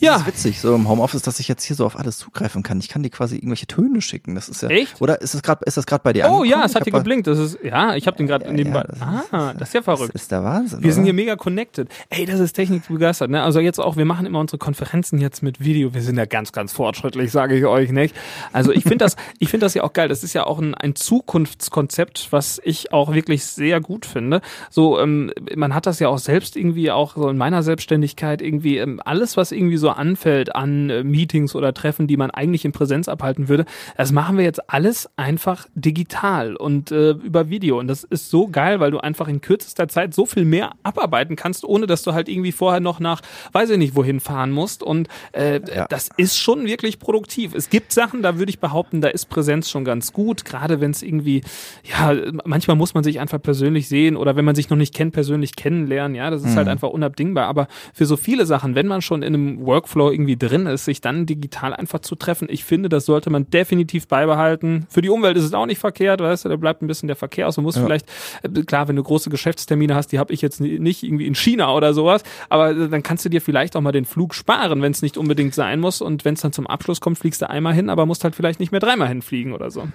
[0.00, 0.12] Ja.
[0.12, 2.78] Das ist witzig, so im Homeoffice, dass ich jetzt hier so auf alles zugreifen kann.
[2.80, 4.34] Ich kann dir quasi irgendwelche Töne schicken.
[4.34, 4.68] Das ist ja.
[4.68, 5.00] Echt?
[5.00, 6.24] Oder ist es gerade, ist das gerade bei dir?
[6.24, 6.50] Oh angekommen?
[6.50, 7.26] ja, es hat hier geblinkt.
[7.26, 8.80] Das ist, ja, ich habe den gerade ja, nebenbei.
[8.80, 10.14] Ja, das ah, ist, das ist ja verrückt.
[10.14, 10.80] Das ist der Wahnsinn.
[10.80, 10.94] Wir oder?
[10.94, 11.88] sind hier mega connected.
[12.10, 13.30] Ey, das ist Technik begeistert.
[13.30, 13.42] Ne?
[13.42, 15.94] Also jetzt auch, wir machen immer unsere Konferenzen jetzt mit Video.
[15.94, 18.14] Wir sind ja ganz, ganz fortschrittlich, sage ich euch nicht.
[18.52, 20.08] Also ich finde das, ich finde das ja auch geil.
[20.08, 24.40] Das ist ja auch ein, ein Zukunftskonzept, was ich auch wirklich sehr gut finde.
[24.70, 28.78] So, ähm, man hat das ja auch selbst irgendwie auch so in meiner Selbstständigkeit irgendwie
[28.78, 32.72] ähm, alles, was irgendwie so anfällt an äh, Meetings oder Treffen, die man eigentlich in
[32.72, 33.64] Präsenz abhalten würde.
[33.96, 37.78] Das machen wir jetzt alles einfach digital und äh, über Video.
[37.78, 41.36] Und das ist so geil, weil du einfach in kürzester Zeit so viel mehr abarbeiten
[41.36, 43.20] kannst, ohne dass du halt irgendwie vorher noch nach,
[43.52, 44.82] weiß ich nicht, wohin fahren musst.
[44.82, 45.86] Und äh, ja.
[45.88, 47.54] das ist schon wirklich produktiv.
[47.54, 50.90] Es gibt Sachen, da würde ich behaupten, da ist Präsenz schon ganz gut, gerade wenn
[50.90, 51.42] es irgendwie,
[51.84, 55.12] ja, manchmal muss man sich einfach persönlich sehen oder wenn man sich noch nicht kennt,
[55.12, 56.14] persönlich kennenlernen.
[56.14, 56.58] Ja, das ist halt mhm.
[56.58, 57.46] halt einfach unabdingbar.
[57.46, 60.84] Aber für so viele Sachen, wenn man schon in einem im Workflow irgendwie drin ist,
[60.84, 62.48] sich dann digital einfach zu treffen.
[62.50, 64.86] Ich finde, das sollte man definitiv beibehalten.
[64.88, 67.16] Für die Umwelt ist es auch nicht verkehrt, weißt du, da bleibt ein bisschen der
[67.16, 67.56] Verkehr aus.
[67.56, 67.82] Man muss ja.
[67.82, 68.06] vielleicht,
[68.42, 71.74] äh, klar, wenn du große Geschäftstermine hast, die habe ich jetzt nicht irgendwie in China
[71.74, 74.92] oder sowas, aber äh, dann kannst du dir vielleicht auch mal den Flug sparen, wenn
[74.92, 76.00] es nicht unbedingt sein muss.
[76.00, 78.60] Und wenn es dann zum Abschluss kommt, fliegst du einmal hin, aber musst halt vielleicht
[78.60, 79.88] nicht mehr dreimal hinfliegen oder so.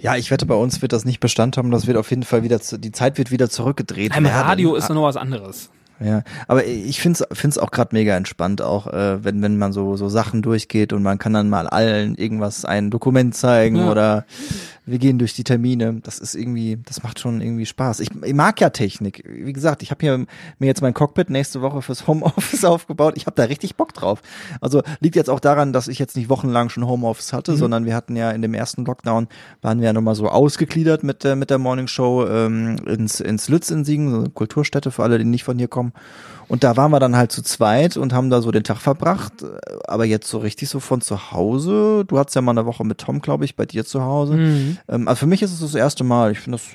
[0.00, 1.70] Ja, ich wette, bei uns wird das nicht Bestand haben.
[1.70, 4.16] Das wird auf jeden Fall wieder, die Zeit wird wieder zurückgedreht.
[4.16, 5.70] Im Radio ist noch was anderes.
[6.04, 9.96] Ja, aber ich find's find's auch gerade mega entspannt, auch äh, wenn wenn man so
[9.96, 13.90] so Sachen durchgeht und man kann dann mal allen irgendwas ein Dokument zeigen ja.
[13.90, 14.24] oder
[14.84, 16.00] wir gehen durch die Termine.
[16.02, 18.00] Das ist irgendwie, das macht schon irgendwie Spaß.
[18.00, 19.22] Ich, ich mag ja Technik.
[19.26, 20.26] Wie gesagt, ich habe hier
[20.58, 23.14] mir jetzt mein Cockpit nächste Woche fürs Homeoffice aufgebaut.
[23.16, 24.22] Ich habe da richtig Bock drauf.
[24.60, 27.56] Also liegt jetzt auch daran, dass ich jetzt nicht wochenlang schon Homeoffice hatte, mhm.
[27.56, 29.28] sondern wir hatten ja in dem ersten Lockdown
[29.60, 33.48] waren wir ja nochmal so ausgegliedert mit der mit der Morning Show ähm, ins ins
[33.48, 35.92] Lütz in Siegen, so eine Kulturstätte für alle, die nicht von hier kommen.
[36.48, 39.32] Und da waren wir dann halt zu zweit und haben da so den Tag verbracht.
[39.86, 42.04] Aber jetzt so richtig so von zu Hause.
[42.06, 44.34] Du hattest ja mal eine Woche mit Tom, glaube ich, bei dir zu Hause.
[44.34, 44.78] Mhm.
[44.88, 46.32] Ähm, also für mich ist es das erste Mal.
[46.32, 46.66] Ich finde das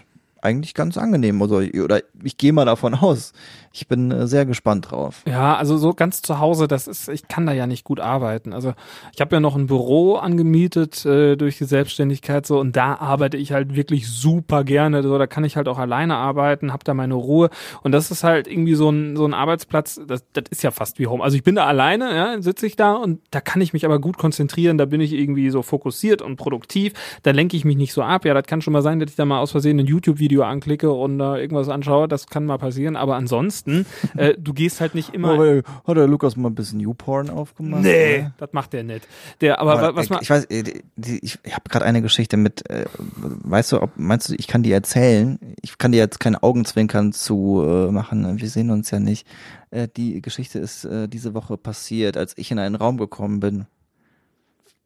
[0.41, 1.41] eigentlich ganz angenehm.
[1.41, 3.33] Also, oder ich gehe mal davon aus.
[3.77, 5.21] Ich bin äh, sehr gespannt drauf.
[5.27, 8.53] Ja, also so ganz zu Hause, das ist, ich kann da ja nicht gut arbeiten.
[8.53, 8.73] Also
[9.13, 13.37] ich habe ja noch ein Büro angemietet äh, durch die Selbstständigkeit so und da arbeite
[13.37, 15.03] ich halt wirklich super gerne.
[15.03, 17.49] So, da kann ich halt auch alleine arbeiten, habe da meine Ruhe
[17.83, 20.01] und das ist halt irgendwie so ein so ein Arbeitsplatz.
[20.07, 21.23] Das, das ist ja fast wie Home.
[21.23, 23.99] Also ich bin da alleine, ja, sitze ich da und da kann ich mich aber
[23.99, 24.77] gut konzentrieren.
[24.77, 26.93] Da bin ich irgendwie so fokussiert und produktiv.
[27.23, 28.25] Da lenke ich mich nicht so ab.
[28.25, 30.91] Ja, das kann schon mal sein, dass ich da mal aus Versehen ein YouTube-Video anklicke
[30.91, 32.07] und äh, irgendwas anschaue.
[32.07, 32.95] Das kann mal passieren.
[32.95, 33.85] Aber ansonsten ansonsten,
[34.17, 35.33] äh, du gehst halt nicht immer.
[35.33, 37.83] Aber hat der Lukas mal ein bisschen Newporn aufgemacht?
[37.83, 38.33] Nee, oder?
[38.37, 39.07] das macht der nicht.
[39.41, 40.19] Der, aber, aber was man.
[40.21, 40.63] Ich weiß, äh,
[40.97, 44.47] ich, ich, ich habe gerade eine Geschichte mit, äh, weißt du, ob, meinst du, ich
[44.47, 45.39] kann die erzählen?
[45.61, 49.27] Ich kann dir jetzt keine Augenzwinkern zu äh, machen, wir sehen uns ja nicht.
[49.71, 53.65] Äh, die Geschichte ist äh, diese Woche passiert, als ich in einen Raum gekommen bin.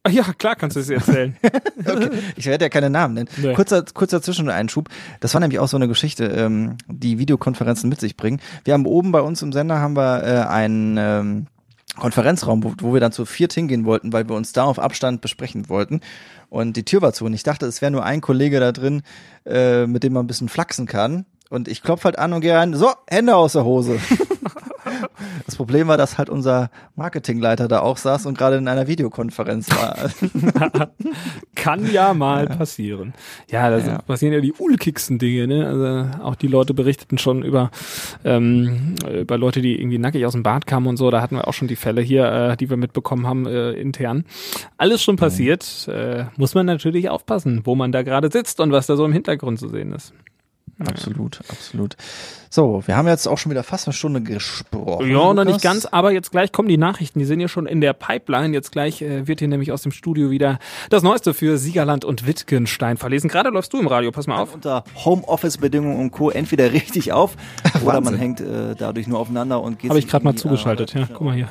[0.09, 1.37] Ja, klar kannst du es erzählen.
[1.79, 2.09] okay.
[2.35, 3.29] Ich werde ja keine Namen nennen.
[3.37, 3.53] Nee.
[3.53, 4.89] Kurzer, kurzer Zwischeneinschub.
[5.19, 8.41] Das war nämlich auch so eine Geschichte, ähm, die Videokonferenzen mit sich bringen.
[8.63, 11.47] Wir haben oben bei uns im Sender haben wir äh, einen ähm,
[11.97, 15.21] Konferenzraum, wo, wo wir dann zu viert hingehen wollten, weil wir uns da auf Abstand
[15.21, 16.01] besprechen wollten.
[16.49, 19.03] Und die Tür war zu und ich dachte, es wäre nur ein Kollege da drin,
[19.45, 21.25] äh, mit dem man ein bisschen flachsen kann.
[21.49, 23.99] Und ich klopfe halt an und gehe rein, so, Hände aus der Hose.
[25.51, 29.69] Das Problem war, dass halt unser Marketingleiter da auch saß und gerade in einer Videokonferenz
[29.69, 29.97] war.
[31.55, 32.55] Kann ja mal ja.
[32.55, 33.13] passieren.
[33.49, 33.97] Ja, da ja.
[33.97, 35.47] passieren ja die ulkigsten Dinge.
[35.47, 35.67] Ne?
[35.67, 37.69] Also auch die Leute berichteten schon über
[38.23, 41.11] ähm, über Leute, die irgendwie nackig aus dem Bad kamen und so.
[41.11, 44.23] Da hatten wir auch schon die Fälle hier, äh, die wir mitbekommen haben äh, intern.
[44.77, 45.85] Alles schon passiert.
[45.87, 45.93] Mhm.
[45.93, 49.11] Äh, muss man natürlich aufpassen, wo man da gerade sitzt und was da so im
[49.11, 50.13] Hintergrund zu sehen ist.
[50.79, 51.97] Absolut, absolut.
[52.53, 55.09] So, wir haben jetzt auch schon wieder fast eine Stunde gesprochen.
[55.09, 57.19] Ja, noch nicht ganz, aber jetzt gleich kommen die Nachrichten.
[57.19, 58.53] Die sind ja schon in der Pipeline.
[58.53, 62.27] Jetzt gleich äh, wird hier nämlich aus dem Studio wieder das Neueste für Siegerland und
[62.27, 63.29] Wittgenstein verlesen.
[63.29, 64.53] Gerade läufst du im Radio, pass mal auf.
[64.53, 66.29] Unter Homeoffice-Bedingungen und Co.
[66.29, 67.37] entweder richtig auf
[67.85, 69.89] oder man hängt äh, dadurch nur aufeinander und geht.
[69.89, 71.07] Habe ich gerade mal zugeschaltet, ja.
[71.07, 71.47] Guck mal hier.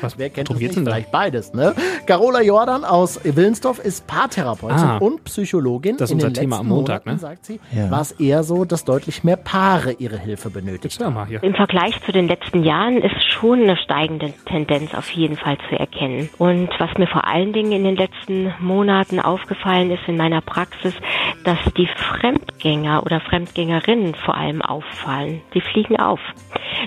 [0.00, 0.74] Was, Wer kennt das nicht?
[0.74, 1.74] Vielleicht beides, ne?
[2.06, 5.96] Carola Jordan aus Willensdorf ist Paartherapeutin ah, und Psychologin.
[5.96, 7.18] Das ist unser Thema am Montag, Monaten, ne?
[7.18, 7.90] sagt sie, ja.
[7.90, 11.16] war es eher so, dass deutlich mehr Paare ihre Hilfe benötigt haben.
[11.42, 15.78] Im Vergleich zu den letzten Jahren ist schon eine steigende Tendenz auf jeden Fall zu
[15.78, 16.28] erkennen.
[16.38, 20.94] Und was mir vor allen Dingen in den letzten Monaten aufgefallen ist in meiner Praxis,
[21.44, 25.42] dass die Fremdgänger oder Fremdgängerinnen vor allem auffallen.
[25.52, 26.20] Sie fliegen auf.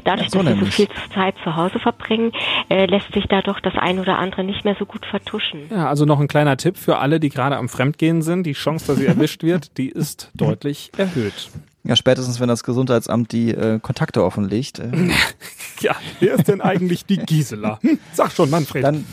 [0.03, 2.31] Dadurch, ja, so dass sie so viel Zeit zu Hause verbringen,
[2.69, 5.61] äh, lässt sich da doch das ein oder andere nicht mehr so gut vertuschen.
[5.69, 8.43] Ja, also noch ein kleiner Tipp für alle, die gerade am Fremdgehen sind.
[8.43, 11.49] Die Chance, dass sie erwischt wird, die ist deutlich erhöht.
[11.83, 14.79] Ja, spätestens wenn das Gesundheitsamt die äh, Kontakte offenlegt.
[14.79, 14.91] Äh.
[15.79, 17.79] ja, wer ist denn eigentlich die Gisela?
[17.81, 18.83] Hm, sag schon, Manfred.
[18.83, 19.05] Dann,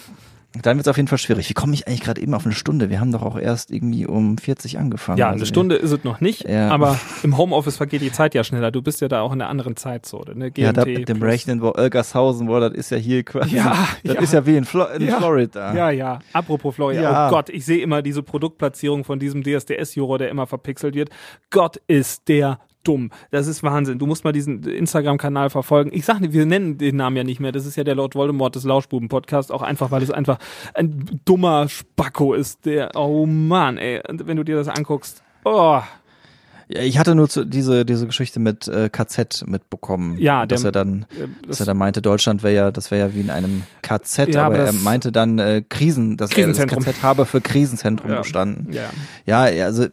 [0.63, 1.49] dann wird es auf jeden Fall schwierig.
[1.49, 2.91] Wie komme ich eigentlich gerade eben auf eine Stunde?
[2.91, 5.19] Wir haben doch auch erst irgendwie um 40 angefangen.
[5.19, 6.71] Ja, eine also, Stunde ist es noch nicht, ja.
[6.71, 8.71] aber im Homeoffice vergeht die Zeit ja schneller.
[8.71, 10.35] Du bist ja da auch in einer anderen Zeitzone.
[10.35, 10.51] Ne?
[10.51, 13.57] GMT ja, da mit dem Rechnen, wo Olgershausen, wo das ist ja hier quasi.
[13.57, 14.21] Ja, das ja.
[14.21, 15.19] ist ja wie in, Flo in ja.
[15.19, 15.75] Florida.
[15.75, 16.19] Ja, ja.
[16.33, 17.03] Apropos Florida.
[17.03, 17.27] Ja.
[17.27, 21.11] Oh Gott, ich sehe immer diese Produktplatzierung von diesem DSDS-Juror, der immer verpixelt wird.
[21.51, 23.11] Gott ist der dumm.
[23.30, 23.99] Das ist Wahnsinn.
[23.99, 25.91] Du musst mal diesen Instagram-Kanal verfolgen.
[25.93, 27.53] Ich sag nicht, wir nennen den Namen ja nicht mehr.
[27.53, 29.51] Das ist ja der Lord Voldemort des Lauschbuben-Podcasts.
[29.51, 30.39] Auch einfach, weil es einfach
[30.74, 32.64] ein dummer Spacko ist.
[32.66, 34.01] Der, oh Mann, ey.
[34.09, 35.80] Wenn du dir das anguckst, oh.
[36.68, 40.70] Ja, ich hatte nur zu, diese diese Geschichte mit äh, KZ mitbekommen, ja, dass der,
[40.70, 43.30] er dann, äh, dass er dann meinte, Deutschland wäre ja, das wäre ja wie in
[43.30, 47.24] einem KZ, ja, aber, aber er meinte dann äh, Krisen, dass er das KZ habe
[47.24, 48.18] für Krisenzentrum ja.
[48.18, 48.72] bestanden.
[48.72, 49.91] Ja, ja, also äh,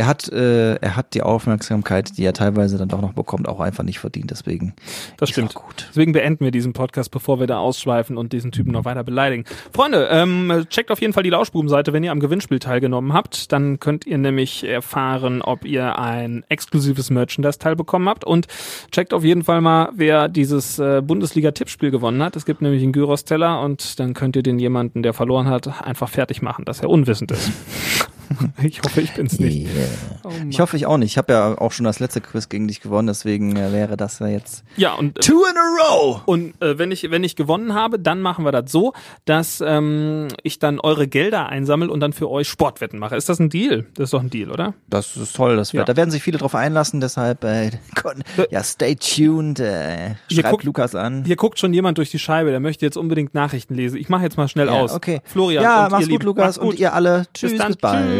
[0.00, 3.60] er hat, äh, er hat die Aufmerksamkeit, die er teilweise dann doch noch bekommt, auch
[3.60, 4.30] einfach nicht verdient.
[4.30, 4.72] Deswegen.
[5.18, 5.52] Das stimmt.
[5.52, 5.88] Gut.
[5.90, 9.44] Deswegen beenden wir diesen Podcast, bevor wir da ausschweifen und diesen Typen noch weiter beleidigen.
[9.74, 13.52] Freunde, ähm, checkt auf jeden Fall die Lauschbubenseite, wenn ihr am Gewinnspiel teilgenommen habt.
[13.52, 18.24] Dann könnt ihr nämlich erfahren, ob ihr ein exklusives Merchandise-Teil bekommen habt.
[18.24, 18.46] Und
[18.92, 22.36] checkt auf jeden Fall mal, wer dieses äh, Bundesliga-Tippspiel gewonnen hat.
[22.36, 26.08] Es gibt nämlich einen Gyros-Teller und dann könnt ihr den jemanden, der verloren hat, einfach
[26.08, 27.52] fertig machen, dass er unwissend ist.
[28.62, 29.66] ich hoffe, ich bin's nicht.
[29.66, 29.86] Yeah.
[30.24, 31.12] Oh ich hoffe, ich auch nicht.
[31.12, 34.18] Ich habe ja auch schon das letzte Quiz gegen dich gewonnen, deswegen äh, wäre das
[34.18, 36.22] ja jetzt ja und äh, two in a row.
[36.26, 38.92] Und äh, wenn ich wenn ich gewonnen habe, dann machen wir das so,
[39.24, 43.16] dass ähm, ich dann eure Gelder einsammle und dann für euch Sportwetten mache.
[43.16, 43.86] Ist das ein Deal?
[43.94, 44.74] Das ist doch ein Deal, oder?
[44.88, 45.56] Das ist toll.
[45.56, 45.84] Das wird, ja.
[45.84, 47.00] Da werden sich viele drauf einlassen.
[47.00, 47.70] Deshalb äh,
[48.50, 49.60] ja, stay tuned.
[49.60, 51.24] Äh, schreibt guckt, Lukas an.
[51.24, 52.50] Hier guckt schon jemand durch die Scheibe.
[52.50, 53.98] Der möchte jetzt unbedingt Nachrichten lesen.
[53.98, 54.92] Ich mache jetzt mal schnell ja, aus.
[54.92, 55.20] Okay.
[55.24, 55.62] Florian.
[55.62, 56.74] Ja, mach's gut, Lukas mach's gut.
[56.74, 57.24] und ihr alle.
[57.34, 58.19] Tschüss, bis, bis bald.